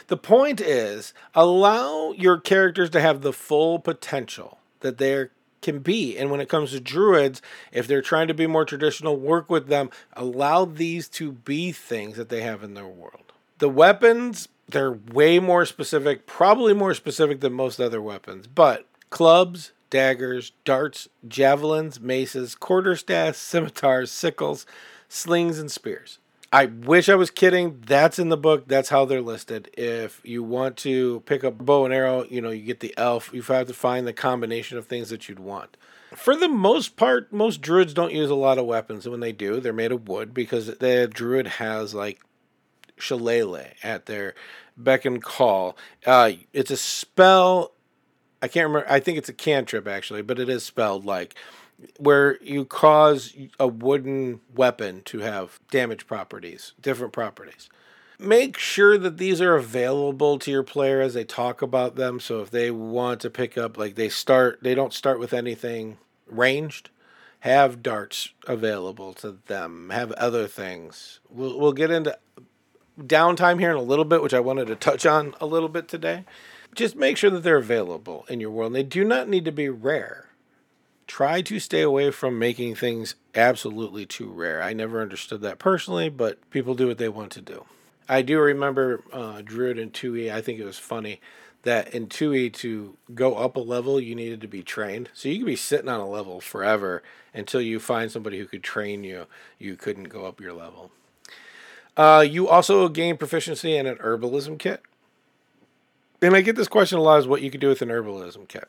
The 0.06 0.16
point 0.16 0.60
is, 0.60 1.14
allow 1.34 2.12
your 2.12 2.38
characters 2.38 2.90
to 2.90 3.00
have 3.00 3.22
the 3.22 3.32
full 3.32 3.78
potential 3.78 4.58
that 4.80 4.98
there 4.98 5.30
can 5.64 5.80
be. 5.80 6.16
And 6.16 6.30
when 6.30 6.40
it 6.40 6.48
comes 6.48 6.70
to 6.70 6.80
druids, 6.80 7.42
if 7.72 7.86
they're 7.86 8.02
trying 8.02 8.28
to 8.28 8.34
be 8.34 8.46
more 8.46 8.64
traditional, 8.64 9.16
work 9.16 9.50
with 9.50 9.66
them. 9.66 9.90
Allow 10.12 10.66
these 10.66 11.08
to 11.10 11.32
be 11.32 11.72
things 11.72 12.16
that 12.16 12.28
they 12.28 12.42
have 12.42 12.62
in 12.62 12.74
their 12.74 12.86
world. 12.86 13.32
The 13.58 13.68
weapons, 13.68 14.48
they're 14.68 14.92
way 14.92 15.38
more 15.38 15.64
specific, 15.64 16.26
probably 16.26 16.74
more 16.74 16.94
specific 16.94 17.40
than 17.40 17.54
most 17.54 17.80
other 17.80 18.02
weapons, 18.02 18.46
but 18.46 18.86
clubs, 19.10 19.72
daggers, 19.90 20.52
darts, 20.64 21.08
javelins, 21.26 22.00
maces, 22.00 22.54
quarterstaffs, 22.54 23.36
scimitars, 23.36 24.10
sickles, 24.10 24.66
slings, 25.08 25.58
and 25.58 25.70
spears. 25.70 26.18
I 26.52 26.66
wish 26.66 27.08
I 27.08 27.14
was 27.16 27.30
kidding. 27.30 27.82
That's 27.84 28.18
in 28.18 28.28
the 28.28 28.36
book. 28.36 28.68
That's 28.68 28.88
how 28.88 29.04
they're 29.04 29.20
listed. 29.20 29.70
If 29.76 30.20
you 30.24 30.42
want 30.42 30.76
to 30.78 31.20
pick 31.26 31.42
up 31.42 31.58
bow 31.58 31.84
and 31.84 31.92
arrow, 31.92 32.24
you 32.24 32.40
know, 32.40 32.50
you 32.50 32.62
get 32.62 32.80
the 32.80 32.94
elf. 32.96 33.30
You 33.32 33.42
have 33.42 33.66
to 33.66 33.74
find 33.74 34.06
the 34.06 34.12
combination 34.12 34.78
of 34.78 34.86
things 34.86 35.10
that 35.10 35.28
you'd 35.28 35.40
want. 35.40 35.76
For 36.14 36.36
the 36.36 36.48
most 36.48 36.96
part, 36.96 37.32
most 37.32 37.60
druids 37.60 37.92
don't 37.92 38.12
use 38.12 38.30
a 38.30 38.36
lot 38.36 38.58
of 38.58 38.66
weapons. 38.66 39.04
And 39.04 39.10
when 39.10 39.20
they 39.20 39.32
do, 39.32 39.58
they're 39.58 39.72
made 39.72 39.90
of 39.90 40.08
wood 40.08 40.32
because 40.32 40.66
the 40.66 41.08
druid 41.12 41.46
has 41.46 41.92
like 41.92 42.20
shillelagh 42.96 43.70
at 43.82 44.06
their 44.06 44.34
beck 44.76 45.04
and 45.04 45.22
call. 45.22 45.76
Uh, 46.06 46.32
it's 46.52 46.70
a 46.70 46.76
spell. 46.76 47.72
I 48.40 48.48
can't 48.48 48.68
remember. 48.68 48.90
I 48.90 49.00
think 49.00 49.18
it's 49.18 49.28
a 49.28 49.34
cantrip 49.34 49.88
actually, 49.88 50.22
but 50.22 50.38
it 50.38 50.48
is 50.48 50.64
spelled 50.64 51.04
like 51.04 51.34
where 51.98 52.42
you 52.42 52.64
cause 52.64 53.34
a 53.58 53.66
wooden 53.66 54.40
weapon 54.54 55.02
to 55.06 55.20
have 55.20 55.60
damage 55.70 56.06
properties, 56.06 56.72
different 56.80 57.12
properties. 57.12 57.68
Make 58.18 58.58
sure 58.58 58.96
that 58.96 59.18
these 59.18 59.40
are 59.40 59.56
available 59.56 60.38
to 60.38 60.50
your 60.50 60.62
player 60.62 61.00
as 61.00 61.14
they 61.14 61.24
talk 61.24 61.62
about 61.62 61.96
them. 61.96 62.20
So 62.20 62.40
if 62.40 62.50
they 62.50 62.70
want 62.70 63.20
to 63.20 63.30
pick 63.30 63.58
up, 63.58 63.76
like 63.76 63.96
they 63.96 64.08
start, 64.08 64.60
they 64.62 64.74
don't 64.74 64.92
start 64.92 65.18
with 65.18 65.32
anything 65.32 65.98
ranged. 66.26 66.90
Have 67.40 67.82
darts 67.82 68.30
available 68.46 69.12
to 69.14 69.38
them. 69.46 69.90
Have 69.90 70.12
other 70.12 70.46
things. 70.46 71.20
We'll 71.28 71.58
we'll 71.58 71.72
get 71.72 71.90
into 71.90 72.16
downtime 72.98 73.60
here 73.60 73.70
in 73.70 73.76
a 73.76 73.82
little 73.82 74.04
bit, 74.04 74.22
which 74.22 74.32
I 74.32 74.40
wanted 74.40 74.68
to 74.68 74.76
touch 74.76 75.04
on 75.04 75.34
a 75.40 75.46
little 75.46 75.68
bit 75.68 75.88
today. 75.88 76.24
Just 76.74 76.96
make 76.96 77.16
sure 77.16 77.30
that 77.30 77.42
they're 77.42 77.56
available 77.56 78.24
in 78.28 78.40
your 78.40 78.50
world. 78.50 78.72
They 78.72 78.82
do 78.82 79.04
not 79.04 79.28
need 79.28 79.44
to 79.44 79.52
be 79.52 79.68
rare 79.68 80.30
try 81.06 81.42
to 81.42 81.58
stay 81.58 81.82
away 81.82 82.10
from 82.10 82.38
making 82.38 82.74
things 82.74 83.14
absolutely 83.34 84.06
too 84.06 84.30
rare. 84.30 84.62
I 84.62 84.72
never 84.72 85.00
understood 85.00 85.40
that 85.42 85.58
personally, 85.58 86.08
but 86.08 86.48
people 86.50 86.74
do 86.74 86.86
what 86.86 86.98
they 86.98 87.08
want 87.08 87.32
to 87.32 87.40
do. 87.40 87.64
I 88.08 88.22
do 88.22 88.38
remember 88.38 89.02
uh, 89.12 89.42
Druid 89.42 89.78
and 89.78 89.92
2e. 89.92 90.32
I 90.32 90.40
think 90.40 90.58
it 90.58 90.64
was 90.64 90.78
funny 90.78 91.20
that 91.62 91.94
in 91.94 92.06
2e 92.06 92.52
to 92.52 92.96
go 93.14 93.36
up 93.36 93.56
a 93.56 93.60
level, 93.60 93.98
you 93.98 94.14
needed 94.14 94.40
to 94.42 94.48
be 94.48 94.62
trained. 94.62 95.08
So 95.14 95.28
you 95.28 95.38
could 95.38 95.46
be 95.46 95.56
sitting 95.56 95.88
on 95.88 96.00
a 96.00 96.08
level 96.08 96.40
forever 96.40 97.02
until 97.32 97.60
you 97.60 97.80
find 97.80 98.10
somebody 98.10 98.38
who 98.38 98.46
could 98.46 98.62
train 98.62 99.02
you. 99.04 99.26
You 99.58 99.76
couldn't 99.76 100.04
go 100.04 100.26
up 100.26 100.40
your 100.40 100.52
level. 100.52 100.90
Uh, 101.96 102.24
you 102.28 102.48
also 102.48 102.88
gain 102.88 103.16
proficiency 103.16 103.76
in 103.76 103.86
an 103.86 103.96
herbalism 103.96 104.58
kit. 104.58 104.82
And 106.20 106.34
I 106.34 106.40
get 106.40 106.56
this 106.56 106.68
question 106.68 106.98
a 106.98 107.02
lot 107.02 107.18
is 107.18 107.26
what 107.26 107.42
you 107.42 107.50
could 107.50 107.60
do 107.60 107.68
with 107.68 107.82
an 107.82 107.88
herbalism 107.88 108.48
kit. 108.48 108.68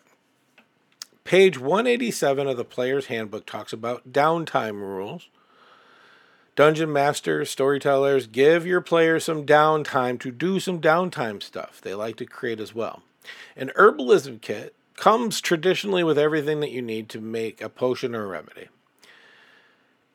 Page 1.26 1.58
187 1.58 2.48
of 2.48 2.56
the 2.56 2.64
Player's 2.64 3.08
Handbook 3.08 3.48
talks 3.48 3.74
about 3.74 4.14
downtime 4.14 4.80
rules. 4.80 5.28
Dungeon 6.56 6.94
masters, 6.94 7.50
storytellers, 7.50 8.28
give 8.28 8.68
your 8.68 8.80
players 8.80 9.26
some 9.26 9.44
downtime 9.44 10.20
to 10.20 10.30
do 10.30 10.60
some 10.60 10.80
downtime 10.80 11.42
stuff 11.42 11.82
they 11.82 11.96
like 11.96 12.16
to 12.18 12.28
create 12.28 12.60
as 12.60 12.76
well. 12.76 13.02
An 13.56 13.72
herbalism 13.76 14.40
kit 14.40 14.76
comes 14.98 15.42
traditionally 15.42 16.04
with 16.04 16.20
everything 16.20 16.60
that 16.60 16.70
you 16.70 16.84
need 16.84 17.10
to 17.10 17.20
make 17.20 17.60
a 17.60 17.70
potion 17.70 18.14
or 18.14 18.26
a 18.26 18.28
remedy. 18.28 18.68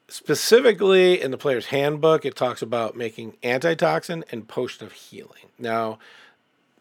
Specifically, 0.07 1.20
in 1.20 1.33
the 1.33 1.37
player's 1.37 1.66
handbook, 1.66 2.25
it 2.25 2.37
talks 2.37 2.62
about 2.62 2.96
making 2.96 3.37
antitoxin 3.42 4.25
and 4.31 4.46
potion 4.46 4.87
of 4.87 4.92
healing. 4.92 5.49
Now, 5.59 5.99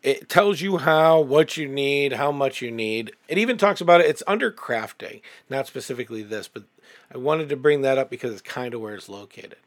it 0.02 0.30
tells 0.30 0.62
you 0.62 0.78
how, 0.78 1.20
what 1.20 1.58
you 1.58 1.68
need, 1.68 2.14
how 2.14 2.32
much 2.32 2.62
you 2.62 2.72
need. 2.72 3.14
It 3.28 3.38
even 3.38 3.58
talks 3.58 3.82
about 3.82 4.02
it. 4.02 4.08
It's 4.08 4.24
under 4.28 4.52
crafting, 4.52 5.22
not 5.50 5.68
specifically 5.68 6.24
this, 6.24 6.48
but 6.48 6.64
I 7.14 7.18
wanted 7.18 7.50
to 7.50 7.58
bring 7.58 7.82
that 7.82 7.98
up 7.98 8.10
because 8.10 8.32
it's 8.32 8.42
kind 8.42 8.74
of 8.74 8.82
where 8.82 8.96
it's 8.96 9.10
located. 9.10 9.58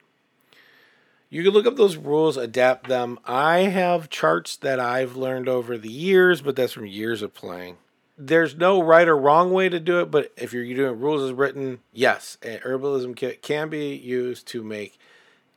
You 1.28 1.42
can 1.42 1.52
look 1.52 1.66
up 1.66 1.76
those 1.76 1.96
rules, 1.96 2.36
adapt 2.36 2.88
them. 2.88 3.18
I 3.24 3.60
have 3.60 4.10
charts 4.10 4.56
that 4.56 4.78
I've 4.78 5.16
learned 5.16 5.48
over 5.48 5.78
the 5.78 5.90
years, 5.90 6.42
but 6.42 6.56
that's 6.56 6.74
from 6.74 6.86
years 6.86 7.22
of 7.22 7.32
playing. 7.34 7.78
There's 8.18 8.54
no 8.54 8.82
right 8.82 9.08
or 9.08 9.16
wrong 9.16 9.50
way 9.50 9.70
to 9.70 9.80
do 9.80 10.00
it, 10.00 10.10
but 10.10 10.30
if 10.36 10.52
you're 10.52 10.64
doing 10.64 11.00
rules 11.00 11.22
as 11.22 11.32
written, 11.32 11.80
yes, 11.92 12.36
herbalism 12.42 13.16
kit 13.16 13.40
can 13.40 13.70
be 13.70 13.94
used 13.94 14.46
to 14.48 14.62
make 14.62 14.98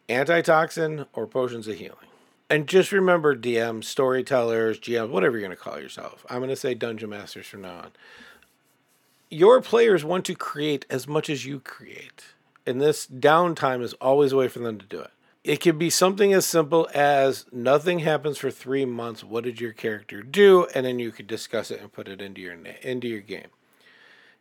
antitoxin 0.08 1.06
or 1.14 1.28
potions 1.28 1.68
of 1.68 1.76
healing. 1.76 1.98
And 2.50 2.68
just 2.68 2.92
remember, 2.92 3.36
DMs, 3.36 3.86
storytellers, 3.86 4.80
GMs, 4.80 5.10
whatever 5.10 5.38
you're 5.38 5.48
going 5.48 5.58
to 5.58 5.64
call 5.64 5.80
yourself. 5.80 6.26
I'm 6.30 6.40
going 6.40 6.50
to 6.50 6.56
say 6.56 6.76
dungeon 6.76 7.10
masters 7.10 7.48
from 7.48 7.62
now 7.62 7.78
on. 7.78 7.92
Your 9.32 9.62
players 9.62 10.06
want 10.06 10.26
to 10.26 10.36
create 10.36 10.86
as 10.90 11.08
much 11.08 11.30
as 11.30 11.46
you 11.46 11.60
create. 11.60 12.24
And 12.68 12.80
this 12.80 13.08
downtime 13.08 13.82
is 13.82 13.94
always 13.94 14.32
a 14.32 14.38
way 14.38 14.48
for 14.48 14.60
them 14.60 14.78
to 14.78 14.86
do 14.86 15.00
it. 15.00 15.12
It 15.44 15.58
could 15.58 15.78
be 15.78 15.90
something 15.92 16.34
as 16.34 16.46
simple 16.46 16.88
as 16.94 17.46
nothing 17.52 18.00
happens 18.00 18.38
for 18.38 18.50
three 18.50 18.86
months. 18.86 19.24
What 19.24 19.44
did 19.44 19.62
your 19.62 19.74
character 19.74 20.24
do? 20.24 20.68
And 20.74 20.86
then 20.86 20.98
you 20.98 21.12
could 21.12 21.28
discuss 21.28 21.70
it 21.70 21.82
and 21.82 21.94
put 21.94 22.08
it 22.08 22.22
into 22.22 22.42
your 22.42 22.54
into 22.82 23.08
your 23.08 23.22
game. 23.22 23.50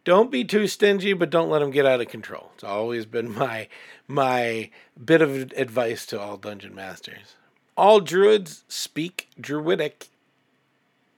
Don't 0.05 0.31
be 0.31 0.45
too 0.45 0.67
stingy, 0.67 1.13
but 1.13 1.31
don't 1.31 1.51
let 1.51 1.59
them 1.59 1.71
get 1.71 1.85
out 1.87 2.01
of 2.01 2.09
control. 2.09 2.53
It's 2.55 2.65
always 2.65 3.05
been 3.05 3.35
my 3.39 3.69
my 4.09 4.71
bit 5.03 5.21
of 5.21 5.53
advice 5.57 6.07
to 6.07 6.21
all 6.21 6.39
dungeon 6.39 6.75
masters. 6.75 7.37
All 7.77 8.01
druids 8.01 8.65
speak 8.69 9.29
druidic. 9.41 10.09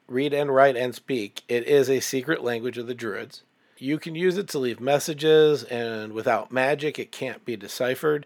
Read 0.08 0.32
and 0.32 0.54
write 0.54 0.76
and 0.76 0.94
speak. 0.94 1.42
It 1.48 1.66
is 1.66 1.90
a 1.90 2.00
secret 2.00 2.42
language 2.42 2.78
of 2.78 2.86
the 2.86 2.94
druids. 2.94 3.42
You 3.78 3.98
can 3.98 4.14
use 4.14 4.38
it 4.38 4.48
to 4.48 4.58
leave 4.58 4.80
messages, 4.80 5.62
and 5.64 6.12
without 6.12 6.50
magic, 6.50 6.98
it 6.98 7.12
can't 7.12 7.44
be 7.44 7.56
deciphered. 7.56 8.24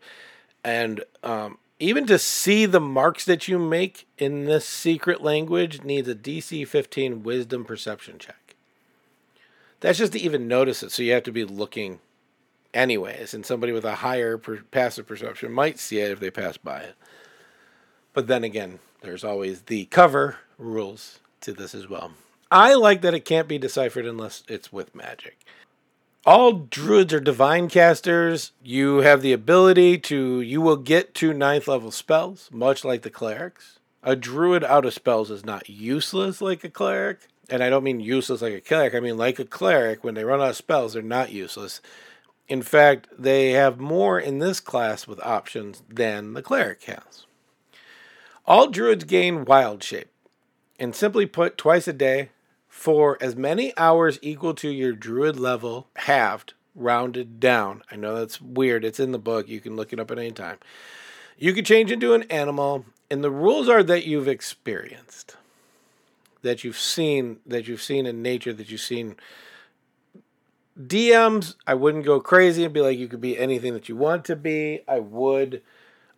And 0.63 1.03
um, 1.25 1.59
even 1.81 2.07
to 2.07 2.19
see 2.19 2.67
the 2.67 2.81
marks 2.81 3.25
that 3.25 3.49
you 3.49 3.59
make 3.59 4.07
in 4.19 4.45
this 4.45 4.69
secret 4.69 5.23
language 5.23 5.83
needs 5.83 6.07
a 6.07 6.15
DC 6.15 6.69
15 6.69 7.23
wisdom 7.23 7.65
perception 7.65 8.19
check. 8.19 8.55
That's 9.81 9.99
just 9.99 10.13
to 10.13 10.21
even 10.21 10.47
notice 10.47 10.83
it, 10.83 10.93
so 10.93 11.03
you 11.03 11.13
have 11.13 11.23
to 11.25 11.33
be 11.33 11.45
looking 11.45 12.01
anyways. 12.75 13.33
And 13.33 13.47
somebody 13.47 13.73
with 13.73 13.87
a 13.87 13.97
higher 13.97 14.37
per- 14.37 14.63
passive 14.71 15.07
perception 15.07 15.53
might 15.53 15.79
see 15.79 15.99
it 15.99 16.11
if 16.11 16.21
they 16.21 16.31
pass 16.31 16.59
by 16.59 16.81
it. 16.81 16.95
But 18.13 18.27
then 18.27 18.45
again, 18.45 18.81
there's 19.03 19.25
always 19.25 19.63
the 19.63 19.87
cover 19.87 20.39
rules 20.59 21.21
to 21.43 21.53
this 21.53 21.75
as 21.75 21.89
well. 21.89 22.13
I 22.51 22.75
like 22.75 23.03
that 23.03 23.15
it 23.15 23.25
can't 23.25 23.49
be 23.49 23.59
deciphered 23.59 24.07
unless 24.07 24.43
it's 24.49 24.73
with 24.73 24.95
magic. 24.95 25.39
All 26.27 26.53
druids 26.53 27.15
are 27.15 27.21
divine 27.21 27.69
casters. 27.69 28.53
You 28.63 28.99
have 28.99 29.23
the 29.23 29.33
ability 29.33 29.99
to, 29.99 30.41
you 30.41 30.61
will 30.61 30.77
get 30.77 31.15
to 31.15 31.33
ninth 31.33 31.67
level 31.67 31.91
spells, 31.91 32.51
much 32.53 32.85
like 32.85 33.03
the 33.03 33.11
clerics. 33.11 33.79
A 34.03 34.17
druid 34.17 34.65
out 34.65 34.85
of 34.85 34.93
spells 34.93 35.31
is 35.31 35.45
not 35.45 35.71
useless 35.71 36.43
like 36.43 36.65
a 36.65 36.69
cleric. 36.69 37.21
And 37.49 37.63
I 37.63 37.71
don't 37.71 37.85
mean 37.85 38.01
useless 38.01 38.43
like 38.43 38.53
a 38.53 38.61
cleric, 38.61 38.95
I 38.95 39.01
mean 39.01 39.17
like 39.17 39.39
a 39.39 39.45
cleric, 39.45 40.05
when 40.05 40.15
they 40.15 40.25
run 40.25 40.41
out 40.41 40.51
of 40.51 40.57
spells, 40.57 40.93
they're 40.93 41.03
not 41.03 41.33
useless. 41.33 41.81
In 42.49 42.63
fact, 42.63 43.09
they 43.17 43.53
have 43.53 43.81
more 43.81 44.19
in 44.19 44.41
this 44.41 44.61
class 44.61 45.07
with 45.07 45.21
options 45.21 45.83
than 45.89 46.35
the 46.35 46.43
cleric 46.43 46.83
has. 46.85 47.25
All 48.51 48.67
druids 48.67 49.05
gain 49.05 49.45
wild 49.45 49.81
shape. 49.85 50.09
And 50.77 50.93
simply 50.93 51.25
put, 51.25 51.57
twice 51.57 51.87
a 51.87 51.93
day, 51.93 52.31
for 52.67 53.17
as 53.21 53.37
many 53.37 53.73
hours 53.77 54.19
equal 54.23 54.55
to 54.55 54.69
your 54.69 54.93
druid 54.93 55.39
level, 55.39 55.87
halved, 55.95 56.55
rounded 56.75 57.39
down. 57.39 57.85
I 57.93 57.95
know 57.95 58.17
that's 58.17 58.41
weird. 58.41 58.85
It's 58.85 58.99
in 58.99 59.13
the 59.13 59.21
book. 59.21 59.49
You 59.49 59.61
can 59.61 59.77
look 59.77 59.93
it 59.93 60.01
up 60.01 60.11
at 60.11 60.19
any 60.19 60.33
time. 60.33 60.59
You 61.39 61.53
can 61.53 61.65
change 61.65 61.93
into 61.93 62.13
an 62.13 62.25
animal, 62.25 62.87
and 63.09 63.23
the 63.23 63.31
rules 63.31 63.69
are 63.69 63.85
that 63.85 64.05
you've 64.05 64.27
experienced, 64.27 65.37
that 66.43 66.65
you've 66.65 66.77
seen, 66.77 67.39
that 67.47 67.69
you've 67.69 67.83
seen 67.83 68.05
in 68.05 68.21
nature, 68.21 68.53
that 68.53 68.69
you've 68.69 68.81
seen. 68.81 69.15
DMs, 70.77 71.55
I 71.69 71.75
wouldn't 71.75 72.05
go 72.05 72.19
crazy 72.19 72.65
and 72.65 72.75
be 72.75 72.81
like, 72.81 72.99
you 72.99 73.07
could 73.07 73.21
be 73.21 73.39
anything 73.39 73.75
that 73.75 73.89
you 73.89 73.95
want 73.95 74.25
to 74.25 74.35
be. 74.35 74.81
I 74.89 74.99
would. 74.99 75.63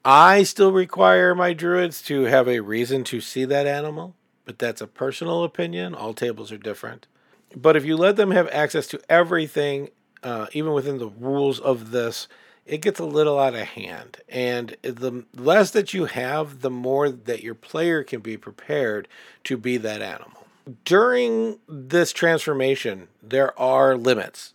I 0.05 0.43
still 0.43 0.73
require 0.73 1.35
my 1.35 1.53
druids 1.53 2.03
to 2.03 2.23
have 2.23 2.49
a 2.49 2.61
reason 2.61 3.05
to 3.05 3.21
see 3.21 3.45
that 3.45 3.67
animal 3.67 4.15
but 4.45 4.59
that's 4.59 4.81
a 4.81 4.87
personal 4.87 5.45
opinion. 5.45 5.95
All 5.95 6.15
tables 6.15 6.53
are 6.53 6.59
different. 6.59 7.07
But 7.55 7.77
if 7.77 7.85
you 7.85 7.97
let 7.97 8.17
them 8.17 8.31
have 8.31 8.49
access 8.49 8.87
to 8.89 9.01
everything, 9.09 9.91
uh, 10.23 10.47
even 10.53 10.73
within 10.73 10.99
the 10.99 11.09
rules 11.09 11.61
of 11.61 11.91
this, 11.91 12.29
it 12.65 12.79
gets 12.79 13.01
a 13.01 13.05
little 13.05 13.39
out 13.39 13.55
of 13.55 13.67
hand. 13.67 14.19
And 14.29 14.77
the 14.83 15.25
less 15.35 15.71
that 15.73 15.93
you 15.93 16.07
have, 16.07 16.61
the 16.61 16.71
more 16.71 17.11
that 17.11 17.43
your 17.43 17.55
player 17.55 18.03
can 18.03 18.21
be 18.21 18.37
prepared 18.37 19.09
to 19.45 19.57
be 19.57 19.77
that 19.79 20.01
animal. 20.01 20.47
During 20.85 21.59
this 21.69 22.13
transformation, 22.13 23.09
there 23.23 23.59
are 23.59 23.97
limits. 23.97 24.55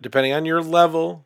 Depending 0.00 0.32
on 0.32 0.44
your 0.44 0.62
level, 0.62 1.24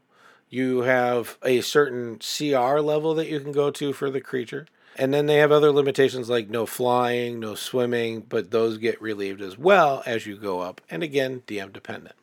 you 0.52 0.82
have 0.82 1.38
a 1.42 1.62
certain 1.62 2.18
CR 2.18 2.78
level 2.80 3.14
that 3.14 3.26
you 3.26 3.40
can 3.40 3.52
go 3.52 3.70
to 3.70 3.94
for 3.94 4.10
the 4.10 4.20
creature. 4.20 4.66
And 4.98 5.14
then 5.14 5.24
they 5.24 5.36
have 5.36 5.50
other 5.50 5.72
limitations 5.72 6.28
like 6.28 6.50
no 6.50 6.66
flying, 6.66 7.40
no 7.40 7.54
swimming, 7.54 8.20
but 8.28 8.50
those 8.50 8.76
get 8.76 9.00
relieved 9.00 9.40
as 9.40 9.56
well 9.56 10.02
as 10.04 10.26
you 10.26 10.36
go 10.36 10.60
up. 10.60 10.82
And 10.90 11.02
again, 11.02 11.42
DM 11.46 11.72
dependent. 11.72 12.16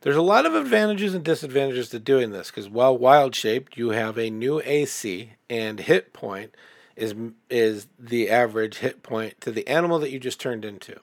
There's 0.00 0.16
a 0.16 0.22
lot 0.22 0.46
of 0.46 0.54
advantages 0.54 1.12
and 1.14 1.22
disadvantages 1.22 1.90
to 1.90 1.98
doing 1.98 2.30
this 2.30 2.50
because 2.50 2.70
while 2.70 2.96
wild 2.96 3.34
shaped, 3.34 3.76
you 3.76 3.90
have 3.90 4.16
a 4.16 4.30
new 4.30 4.62
AC 4.64 5.32
and 5.50 5.80
hit 5.80 6.14
point 6.14 6.54
is 6.96 7.14
is 7.50 7.88
the 7.98 8.30
average 8.30 8.78
hit 8.78 9.02
point 9.02 9.38
to 9.42 9.52
the 9.52 9.68
animal 9.68 9.98
that 9.98 10.10
you 10.10 10.18
just 10.18 10.40
turned 10.40 10.64
into. 10.64 10.98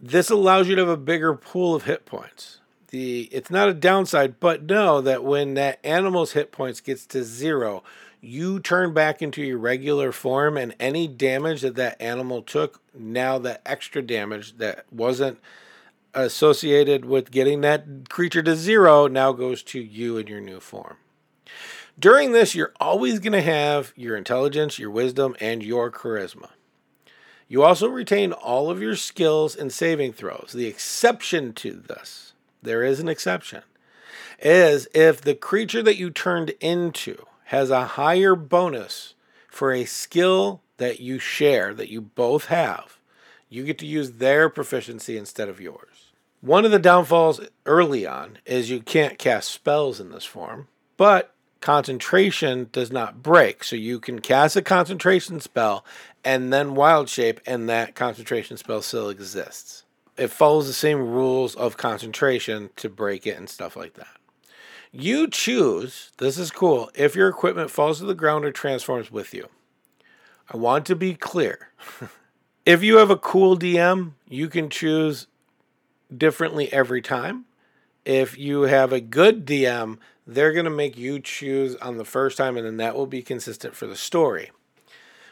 This 0.00 0.30
allows 0.30 0.66
you 0.66 0.74
to 0.74 0.82
have 0.82 0.88
a 0.88 0.96
bigger 0.96 1.32
pool 1.34 1.76
of 1.76 1.84
hit 1.84 2.04
points. 2.06 2.58
The 2.94 3.22
it's 3.32 3.50
not 3.50 3.68
a 3.68 3.74
downside, 3.74 4.38
but 4.38 4.66
know 4.66 5.00
that 5.00 5.24
when 5.24 5.54
that 5.54 5.80
animal's 5.82 6.30
hit 6.30 6.52
points 6.52 6.80
gets 6.80 7.04
to 7.06 7.24
zero, 7.24 7.82
you 8.20 8.60
turn 8.60 8.94
back 8.94 9.20
into 9.20 9.42
your 9.42 9.58
regular 9.58 10.12
form 10.12 10.56
and 10.56 10.76
any 10.78 11.08
damage 11.08 11.62
that 11.62 11.74
that 11.74 12.00
animal 12.00 12.40
took 12.40 12.80
now 12.96 13.36
that 13.40 13.62
extra 13.66 14.00
damage 14.00 14.58
that 14.58 14.84
wasn't 14.92 15.40
associated 16.14 17.04
with 17.04 17.32
getting 17.32 17.62
that 17.62 18.08
creature 18.08 18.44
to 18.44 18.54
zero 18.54 19.08
now 19.08 19.32
goes 19.32 19.64
to 19.64 19.80
you 19.80 20.16
in 20.16 20.28
your 20.28 20.40
new 20.40 20.60
form. 20.60 20.96
During 21.98 22.30
this 22.30 22.54
you're 22.54 22.74
always 22.78 23.18
going 23.18 23.32
to 23.32 23.42
have 23.42 23.92
your 23.96 24.16
intelligence 24.16 24.78
your 24.78 24.92
wisdom 24.92 25.34
and 25.40 25.64
your 25.64 25.90
charisma. 25.90 26.50
You 27.48 27.64
also 27.64 27.88
retain 27.88 28.30
all 28.30 28.70
of 28.70 28.80
your 28.80 28.94
skills 28.94 29.56
and 29.56 29.72
saving 29.72 30.12
throws 30.12 30.52
the 30.54 30.68
exception 30.68 31.54
to 31.54 31.72
this 31.72 32.33
there 32.64 32.82
is 32.82 33.00
an 33.00 33.08
exception 33.08 33.62
is 34.40 34.88
if 34.94 35.20
the 35.20 35.34
creature 35.34 35.82
that 35.82 35.96
you 35.96 36.10
turned 36.10 36.50
into 36.60 37.24
has 37.44 37.70
a 37.70 37.86
higher 37.86 38.34
bonus 38.34 39.14
for 39.48 39.72
a 39.72 39.84
skill 39.84 40.60
that 40.76 41.00
you 41.00 41.18
share, 41.18 41.72
that 41.74 41.88
you 41.88 42.00
both 42.00 42.46
have. 42.46 42.98
You 43.48 43.64
get 43.64 43.78
to 43.78 43.86
use 43.86 44.12
their 44.12 44.48
proficiency 44.48 45.16
instead 45.16 45.48
of 45.48 45.60
yours. 45.60 46.10
One 46.40 46.64
of 46.64 46.72
the 46.72 46.78
downfalls 46.78 47.40
early 47.64 48.06
on 48.06 48.38
is 48.44 48.68
you 48.68 48.80
can't 48.80 49.18
cast 49.18 49.50
spells 49.50 50.00
in 50.00 50.10
this 50.10 50.24
form, 50.24 50.68
but 50.96 51.34
concentration 51.60 52.68
does 52.72 52.90
not 52.90 53.22
break. 53.22 53.64
So 53.64 53.76
you 53.76 54.00
can 54.00 54.20
cast 54.20 54.56
a 54.56 54.62
concentration 54.62 55.40
spell 55.40 55.84
and 56.24 56.52
then 56.52 56.74
wild 56.74 57.08
shape, 57.08 57.40
and 57.46 57.68
that 57.68 57.94
concentration 57.94 58.56
spell 58.56 58.82
still 58.82 59.08
exists. 59.08 59.83
It 60.16 60.28
follows 60.28 60.66
the 60.66 60.72
same 60.72 60.98
rules 60.98 61.54
of 61.56 61.76
concentration 61.76 62.70
to 62.76 62.88
break 62.88 63.26
it 63.26 63.36
and 63.36 63.48
stuff 63.48 63.76
like 63.76 63.94
that. 63.94 64.16
You 64.92 65.26
choose, 65.26 66.12
this 66.18 66.38
is 66.38 66.52
cool, 66.52 66.90
if 66.94 67.16
your 67.16 67.28
equipment 67.28 67.70
falls 67.70 67.98
to 67.98 68.04
the 68.04 68.14
ground 68.14 68.44
or 68.44 68.52
transforms 68.52 69.10
with 69.10 69.34
you. 69.34 69.48
I 70.52 70.56
want 70.56 70.86
to 70.86 70.94
be 70.94 71.14
clear. 71.14 71.70
if 72.66 72.84
you 72.84 72.98
have 72.98 73.10
a 73.10 73.16
cool 73.16 73.58
DM, 73.58 74.12
you 74.28 74.48
can 74.48 74.70
choose 74.70 75.26
differently 76.16 76.72
every 76.72 77.02
time. 77.02 77.46
If 78.04 78.38
you 78.38 78.62
have 78.62 78.92
a 78.92 79.00
good 79.00 79.44
DM, 79.44 79.98
they're 80.26 80.52
going 80.52 80.64
to 80.64 80.70
make 80.70 80.96
you 80.96 81.18
choose 81.18 81.74
on 81.76 81.96
the 81.96 82.04
first 82.04 82.36
time, 82.36 82.56
and 82.56 82.64
then 82.64 82.76
that 82.76 82.94
will 82.94 83.06
be 83.06 83.22
consistent 83.22 83.74
for 83.74 83.88
the 83.88 83.96
story. 83.96 84.52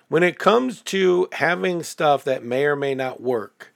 When 0.09 0.23
it 0.23 0.38
comes 0.38 0.83
to 0.83 1.29
having 1.33 1.83
stuff 1.83 2.25
that 2.25 2.42
may 2.42 2.64
or 2.64 2.75
may 2.75 2.95
not 2.95 3.21
work 3.21 3.72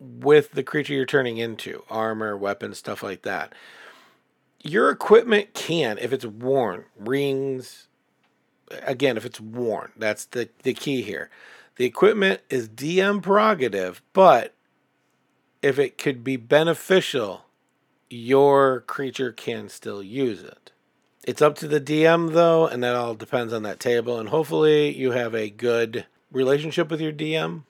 with 0.00 0.52
the 0.52 0.62
creature 0.62 0.94
you're 0.94 1.06
turning 1.06 1.36
into, 1.36 1.84
armor, 1.90 2.36
weapons, 2.36 2.78
stuff 2.78 3.02
like 3.02 3.22
that, 3.22 3.54
your 4.62 4.90
equipment 4.90 5.54
can, 5.54 5.98
if 5.98 6.12
it's 6.12 6.24
worn, 6.24 6.84
rings, 6.98 7.86
again, 8.82 9.16
if 9.16 9.24
it's 9.24 9.40
worn, 9.40 9.92
that's 9.96 10.24
the, 10.26 10.48
the 10.62 10.74
key 10.74 11.02
here. 11.02 11.30
The 11.76 11.84
equipment 11.84 12.40
is 12.50 12.68
DM 12.68 13.22
prerogative, 13.22 14.02
but 14.12 14.54
if 15.62 15.78
it 15.78 15.98
could 15.98 16.24
be 16.24 16.36
beneficial, 16.36 17.44
your 18.08 18.80
creature 18.80 19.32
can 19.32 19.68
still 19.68 20.02
use 20.02 20.42
it. 20.42 20.72
It's 21.24 21.42
up 21.42 21.54
to 21.56 21.68
the 21.68 21.80
DM 21.80 22.32
though, 22.32 22.66
and 22.66 22.82
that 22.82 22.96
all 22.96 23.14
depends 23.14 23.52
on 23.52 23.62
that 23.62 23.80
table. 23.80 24.18
And 24.18 24.30
hopefully, 24.30 24.94
you 24.94 25.12
have 25.12 25.34
a 25.34 25.50
good 25.50 26.06
relationship 26.32 26.90
with 26.90 27.00
your 27.00 27.12
DM, 27.12 27.64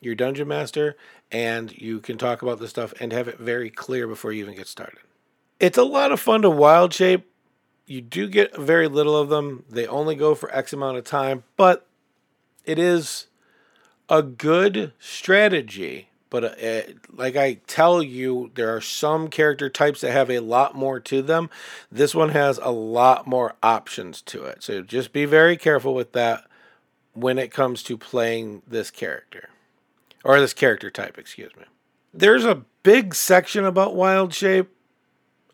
your 0.00 0.14
dungeon 0.14 0.48
master, 0.48 0.96
and 1.30 1.76
you 1.76 2.00
can 2.00 2.18
talk 2.18 2.42
about 2.42 2.58
this 2.58 2.70
stuff 2.70 2.94
and 3.00 3.12
have 3.12 3.28
it 3.28 3.38
very 3.38 3.70
clear 3.70 4.06
before 4.06 4.32
you 4.32 4.42
even 4.42 4.56
get 4.56 4.66
started. 4.66 5.00
It's 5.60 5.78
a 5.78 5.84
lot 5.84 6.12
of 6.12 6.20
fun 6.20 6.42
to 6.42 6.50
wild 6.50 6.92
shape 6.94 7.26
You 7.86 8.00
do 8.00 8.28
get 8.28 8.56
very 8.56 8.86
little 8.86 9.16
of 9.16 9.28
them. 9.28 9.64
They 9.68 9.86
only 9.86 10.14
go 10.14 10.34
for 10.34 10.54
X 10.54 10.72
amount 10.72 10.98
of 10.98 11.04
time, 11.04 11.44
but 11.56 11.86
it 12.64 12.78
is 12.78 13.26
a 14.08 14.22
good 14.22 14.92
strategy. 14.98 16.08
But 16.30 16.62
uh, 16.62 16.82
like 17.10 17.36
I 17.36 17.54
tell 17.66 18.02
you, 18.02 18.50
there 18.54 18.74
are 18.76 18.82
some 18.82 19.28
character 19.28 19.70
types 19.70 20.02
that 20.02 20.12
have 20.12 20.30
a 20.30 20.40
lot 20.40 20.74
more 20.74 21.00
to 21.00 21.22
them. 21.22 21.48
This 21.90 22.14
one 22.14 22.28
has 22.30 22.58
a 22.58 22.70
lot 22.70 23.26
more 23.26 23.54
options 23.62 24.20
to 24.22 24.44
it. 24.44 24.62
So 24.62 24.82
just 24.82 25.14
be 25.14 25.24
very 25.24 25.56
careful 25.56 25.94
with 25.94 26.12
that 26.12 26.44
when 27.14 27.38
it 27.38 27.50
comes 27.50 27.82
to 27.84 27.96
playing 27.96 28.62
this 28.66 28.90
character 28.90 29.48
or 30.24 30.40
this 30.40 30.54
character 30.54 30.90
type, 30.90 31.18
excuse 31.18 31.54
me. 31.56 31.64
There's 32.12 32.44
a 32.44 32.62
big 32.82 33.14
section 33.14 33.64
about 33.64 33.94
wild 33.94 34.34
shape 34.34 34.68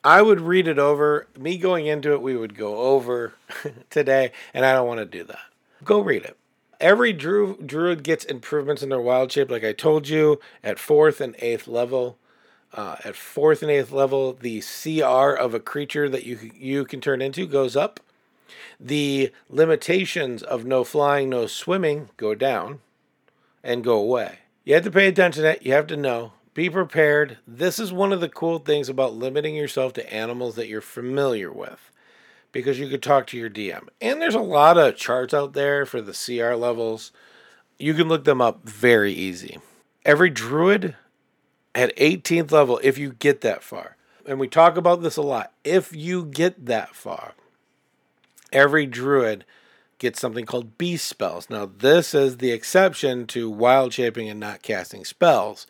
I 0.05 0.21
would 0.21 0.43
read 0.43 0.69
it 0.69 0.79
over. 0.79 1.27
Me 1.39 1.57
going 1.57 1.87
into 1.87 2.13
it, 2.13 2.21
we 2.21 2.37
would 2.37 2.55
go 2.55 2.77
over 2.77 3.33
today, 3.91 4.33
and 4.53 4.67
I 4.67 4.75
don't 4.75 4.87
want 4.87 4.99
to 4.99 5.07
do 5.07 5.25
that. 5.25 5.47
Go 5.83 6.01
read 6.01 6.25
it. 6.25 6.37
Every 6.79 7.15
dru- 7.15 7.57
druid 7.65 8.03
gets 8.03 8.25
improvements 8.25 8.83
in 8.83 8.91
their 8.91 9.01
wild 9.01 9.33
shape, 9.33 9.51
like 9.51 9.65
I 9.65 9.73
told 9.73 10.09
you, 10.09 10.41
at 10.63 10.79
fourth 10.79 11.23
and 11.23 11.35
eighth 11.39 11.67
level. 11.67 12.19
Uh, 12.75 12.97
at 13.05 13.17
fourth 13.17 13.63
and 13.63 13.71
eighth 13.71 13.93
level, 13.93 14.35
the 14.35 14.61
CR 14.61 15.33
of 15.33 15.55
a 15.55 15.61
creature 15.61 16.09
that 16.09 16.25
you 16.25 16.51
you 16.55 16.85
can 16.85 17.01
turn 17.01 17.23
into 17.23 17.47
goes 17.47 17.77
up. 17.77 18.01
The 18.79 19.33
limitations 19.49 20.43
of 20.43 20.67
no 20.67 20.85
flying, 20.85 21.31
no 21.31 21.47
swimming 21.47 22.11
go 22.17 22.35
down, 22.35 22.81
and 23.63 23.85
go 23.85 23.97
away. 23.97 24.41
You 24.65 24.75
have 24.75 24.85
to 24.85 24.91
pay 24.91 25.09
attention 25.09 25.43
to 25.43 25.43
that. 25.43 25.65
You 25.65 25.73
have 25.75 25.87
to 25.89 25.97
know 25.97 26.33
be 26.55 26.71
prepared. 26.71 27.39
This 27.47 27.79
is 27.79 27.93
one 27.93 28.13
of 28.13 28.21
the 28.21 28.29
cool 28.29 28.59
things 28.59 28.89
about 28.89 29.15
limiting 29.15 29.55
yourself 29.55 29.93
to 29.95 30.13
animals 30.13 30.55
that 30.55 30.69
you're 30.69 30.81
familiar 30.81 31.53
with 31.53 31.91
because 32.53 32.79
you 32.79 32.89
could 32.89 33.03
talk 33.03 33.27
to 33.27 33.37
your 33.37 33.51
DM. 33.51 33.89
And 34.01 34.23
there's 34.23 34.37
a 34.37 34.41
lot 34.41 34.79
of 34.79 34.97
charts 34.97 35.35
out 35.35 35.53
there 35.53 35.85
for 35.85 36.01
the 36.01 36.13
CR 36.13 36.55
levels. 36.55 37.13
You 37.79 37.93
can 37.93 38.09
look 38.09 38.25
them 38.25 38.41
up 38.41 38.67
very 38.67 39.13
easy. 39.13 39.59
Every 40.05 40.31
druid 40.31 40.95
at 41.75 41.97
18th 41.97 42.53
level, 42.53 42.81
if 42.83 42.97
you 42.97 43.13
get 43.13 43.41
that 43.41 43.63
far, 43.65 43.97
and 44.25 44.39
we 44.39 44.47
talk 44.47 44.77
about 44.77 45.03
this 45.03 45.17
a 45.17 45.23
lot, 45.23 45.53
if 45.65 45.95
you 45.95 46.25
get 46.25 46.67
that 46.67 46.95
far, 46.95 47.35
every 48.53 48.87
druid 48.87 49.45
gets 50.05 50.21
something 50.21 50.45
called 50.45 50.77
beast 50.77 51.09
spells. 51.09 51.49
Now, 51.49 51.65
this 51.65 52.15
is 52.15 52.37
the 52.37 52.53
exception 52.53 53.27
to 53.29 53.49
wild 53.49 53.95
shaping 53.95 54.29
and 54.29 54.39
not 54.39 54.61
casting 54.61 55.03
spells. 55.03 55.67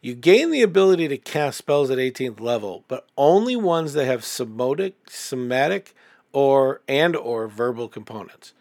You 0.00 0.14
gain 0.14 0.52
the 0.52 0.62
ability 0.62 1.08
to 1.08 1.18
cast 1.18 1.58
spells 1.58 1.90
at 1.90 1.98
18th 1.98 2.38
level, 2.38 2.84
but 2.86 3.08
only 3.18 3.56
ones 3.56 3.92
that 3.94 4.04
have 4.04 4.24
somatic, 4.24 4.94
somatic 5.10 5.94
or 6.32 6.80
and 6.86 7.16
or 7.16 7.48
verbal 7.48 7.88
components. 7.88 8.54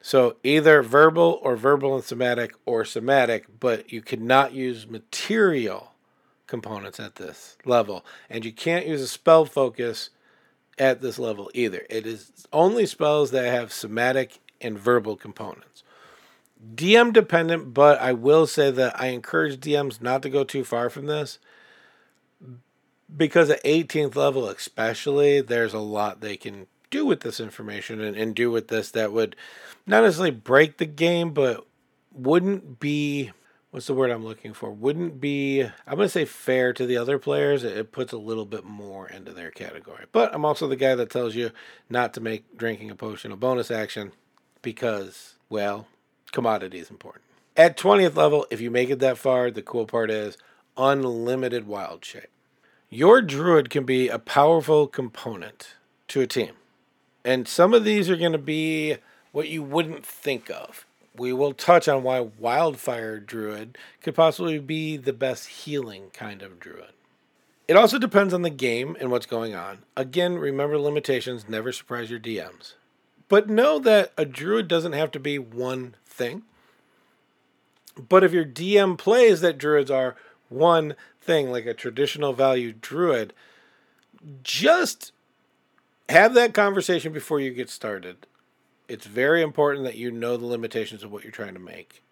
So 0.00 0.36
either 0.42 0.82
verbal 0.82 1.38
or 1.42 1.54
verbal 1.54 1.94
and 1.94 2.04
somatic 2.04 2.54
or 2.64 2.86
somatic, 2.86 3.44
but 3.60 3.92
you 3.92 4.00
cannot 4.00 4.54
use 4.54 4.88
material 4.88 5.92
components 6.46 6.98
at 6.98 7.16
this 7.16 7.58
level. 7.66 8.06
And 8.30 8.42
you 8.42 8.52
can't 8.52 8.86
use 8.86 9.02
a 9.02 9.06
spell 9.06 9.44
focus 9.44 10.08
at 10.78 11.00
this 11.00 11.18
level 11.18 11.50
either. 11.54 11.86
It 11.90 12.06
is 12.06 12.46
only 12.52 12.86
spells 12.86 13.30
that 13.30 13.46
have 13.46 13.72
somatic 13.72 14.40
and 14.60 14.78
verbal 14.78 15.16
components. 15.16 15.82
DM 16.74 17.12
dependent, 17.12 17.74
but 17.74 18.00
I 18.00 18.12
will 18.12 18.46
say 18.46 18.70
that 18.70 18.98
I 18.98 19.08
encourage 19.08 19.60
DMs 19.60 20.00
not 20.00 20.22
to 20.22 20.30
go 20.30 20.44
too 20.44 20.64
far 20.64 20.88
from 20.88 21.06
this 21.06 21.38
because 23.14 23.50
at 23.50 23.62
18th 23.64 24.16
level, 24.16 24.48
especially, 24.48 25.40
there's 25.40 25.74
a 25.74 25.78
lot 25.78 26.20
they 26.20 26.36
can 26.36 26.66
do 26.90 27.04
with 27.04 27.20
this 27.20 27.40
information 27.40 28.00
and, 28.00 28.16
and 28.16 28.34
do 28.34 28.50
with 28.50 28.68
this 28.68 28.90
that 28.92 29.12
would 29.12 29.36
not 29.86 30.02
necessarily 30.02 30.30
break 30.30 30.78
the 30.78 30.86
game, 30.86 31.32
but 31.32 31.66
wouldn't 32.12 32.80
be 32.80 33.32
what's 33.74 33.88
the 33.88 33.94
word 33.94 34.12
I'm 34.12 34.24
looking 34.24 34.52
for? 34.52 34.70
Wouldn't 34.70 35.20
be, 35.20 35.62
I'm 35.62 35.96
going 35.96 36.06
to 36.06 36.08
say 36.08 36.26
fair 36.26 36.72
to 36.72 36.86
the 36.86 36.96
other 36.96 37.18
players. 37.18 37.64
It 37.64 37.90
puts 37.90 38.12
a 38.12 38.16
little 38.16 38.44
bit 38.46 38.62
more 38.62 39.08
into 39.08 39.32
their 39.32 39.50
category. 39.50 40.04
But 40.12 40.32
I'm 40.32 40.44
also 40.44 40.68
the 40.68 40.76
guy 40.76 40.94
that 40.94 41.10
tells 41.10 41.34
you 41.34 41.50
not 41.90 42.14
to 42.14 42.20
make 42.20 42.56
drinking 42.56 42.92
a 42.92 42.94
potion 42.94 43.32
a 43.32 43.36
bonus 43.36 43.72
action 43.72 44.12
because, 44.62 45.34
well, 45.48 45.88
commodity 46.30 46.78
is 46.78 46.88
important. 46.88 47.24
At 47.56 47.76
20th 47.76 48.14
level, 48.14 48.46
if 48.48 48.60
you 48.60 48.70
make 48.70 48.90
it 48.90 49.00
that 49.00 49.18
far, 49.18 49.50
the 49.50 49.60
cool 49.60 49.86
part 49.86 50.08
is 50.08 50.38
unlimited 50.76 51.66
wild 51.66 52.04
shape. 52.04 52.30
Your 52.90 53.20
druid 53.22 53.70
can 53.70 53.82
be 53.82 54.08
a 54.08 54.20
powerful 54.20 54.86
component 54.86 55.74
to 56.06 56.20
a 56.20 56.28
team. 56.28 56.52
And 57.24 57.48
some 57.48 57.74
of 57.74 57.82
these 57.82 58.08
are 58.08 58.16
going 58.16 58.30
to 58.30 58.38
be 58.38 58.98
what 59.32 59.48
you 59.48 59.64
wouldn't 59.64 60.06
think 60.06 60.48
of. 60.48 60.86
We 61.16 61.32
will 61.32 61.52
touch 61.52 61.88
on 61.88 62.02
why 62.02 62.20
wildfire 62.20 63.20
druid 63.20 63.78
could 64.02 64.14
possibly 64.14 64.58
be 64.58 64.96
the 64.96 65.12
best 65.12 65.46
healing 65.46 66.10
kind 66.12 66.42
of 66.42 66.58
druid. 66.58 66.92
It 67.66 67.76
also 67.76 67.98
depends 67.98 68.34
on 68.34 68.42
the 68.42 68.50
game 68.50 68.96
and 69.00 69.10
what's 69.10 69.26
going 69.26 69.54
on. 69.54 69.78
Again, 69.96 70.36
remember 70.36 70.78
limitations, 70.78 71.48
never 71.48 71.72
surprise 71.72 72.10
your 72.10 72.20
DMs. 72.20 72.74
But 73.28 73.48
know 73.48 73.78
that 73.78 74.12
a 74.18 74.24
druid 74.24 74.68
doesn't 74.68 74.92
have 74.92 75.10
to 75.12 75.20
be 75.20 75.38
one 75.38 75.94
thing. 76.04 76.42
But 77.96 78.24
if 78.24 78.32
your 78.32 78.44
DM 78.44 78.98
plays 78.98 79.40
that 79.40 79.56
druids 79.56 79.90
are 79.90 80.16
one 80.48 80.94
thing, 81.20 81.50
like 81.50 81.64
a 81.64 81.74
traditional 81.74 82.32
value 82.32 82.72
druid, 82.72 83.32
just 84.42 85.12
have 86.08 86.34
that 86.34 86.54
conversation 86.54 87.12
before 87.12 87.40
you 87.40 87.50
get 87.50 87.70
started. 87.70 88.26
It's 88.88 89.06
very 89.06 89.42
important 89.42 89.84
that 89.84 89.96
you 89.96 90.10
know 90.10 90.36
the 90.36 90.46
limitations 90.46 91.02
of 91.02 91.10
what 91.10 91.22
you're 91.22 91.32
trying 91.32 91.54
to 91.54 91.60
make 91.60 92.02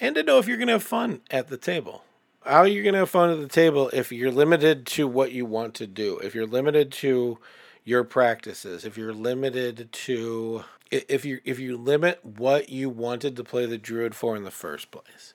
and 0.00 0.14
to 0.14 0.22
know 0.22 0.38
if 0.38 0.46
you're 0.46 0.56
going 0.56 0.68
to 0.68 0.74
have 0.74 0.82
fun 0.82 1.20
at 1.30 1.48
the 1.48 1.56
table. 1.56 2.04
How 2.44 2.64
you're 2.64 2.76
you 2.76 2.82
going 2.82 2.92
to 2.94 3.00
have 3.00 3.10
fun 3.10 3.30
at 3.30 3.40
the 3.40 3.48
table 3.48 3.88
if 3.92 4.12
you're 4.12 4.30
limited 4.30 4.86
to 4.86 5.08
what 5.08 5.32
you 5.32 5.46
want 5.46 5.74
to 5.74 5.86
do? 5.86 6.18
If 6.18 6.34
you're 6.34 6.46
limited 6.46 6.92
to 6.92 7.38
your 7.84 8.04
practices, 8.04 8.84
if 8.84 8.98
you're 8.98 9.14
limited 9.14 9.88
to 9.92 10.64
if 10.90 11.24
you 11.24 11.40
if 11.44 11.58
you 11.58 11.76
limit 11.76 12.24
what 12.24 12.68
you 12.68 12.90
wanted 12.90 13.36
to 13.36 13.44
play 13.44 13.66
the 13.66 13.78
druid 13.78 14.14
for 14.14 14.36
in 14.36 14.44
the 14.44 14.50
first 14.50 14.90
place. 14.90 15.34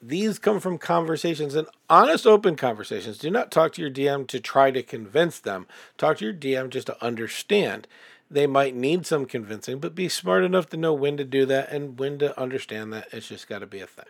These 0.00 0.38
come 0.38 0.60
from 0.60 0.76
conversations 0.76 1.54
and 1.54 1.66
honest 1.88 2.26
open 2.26 2.56
conversations. 2.56 3.16
Do 3.16 3.30
not 3.30 3.50
talk 3.50 3.72
to 3.72 3.80
your 3.80 3.90
DM 3.90 4.26
to 4.28 4.38
try 4.38 4.70
to 4.70 4.82
convince 4.82 5.38
them. 5.38 5.66
Talk 5.96 6.18
to 6.18 6.26
your 6.26 6.34
DM 6.34 6.68
just 6.68 6.88
to 6.88 7.02
understand. 7.02 7.88
They 8.30 8.46
might 8.46 8.74
need 8.74 9.06
some 9.06 9.26
convincing, 9.26 9.78
but 9.78 9.94
be 9.94 10.08
smart 10.08 10.44
enough 10.44 10.68
to 10.70 10.76
know 10.76 10.92
when 10.92 11.16
to 11.16 11.24
do 11.24 11.46
that 11.46 11.70
and 11.70 11.98
when 11.98 12.18
to 12.18 12.38
understand 12.40 12.92
that 12.92 13.08
it's 13.12 13.28
just 13.28 13.48
got 13.48 13.60
to 13.60 13.66
be 13.66 13.80
a 13.80 13.86
thing. 13.86 14.04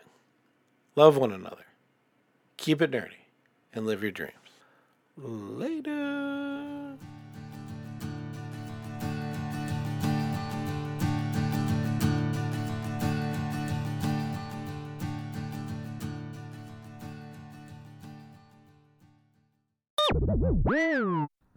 Love 0.95 1.17
one 1.17 1.31
another. 1.31 1.65
Keep 2.57 2.81
it 2.81 2.91
nerdy 2.91 3.25
and 3.73 3.85
live 3.85 4.01
your 4.01 4.11
dreams. 4.11 4.33
Later. 5.17 6.25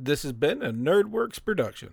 This 0.01 0.23
has 0.23 0.33
been 0.33 0.63
a 0.63 0.73
NerdWorks 0.73 1.45
production. 1.45 1.91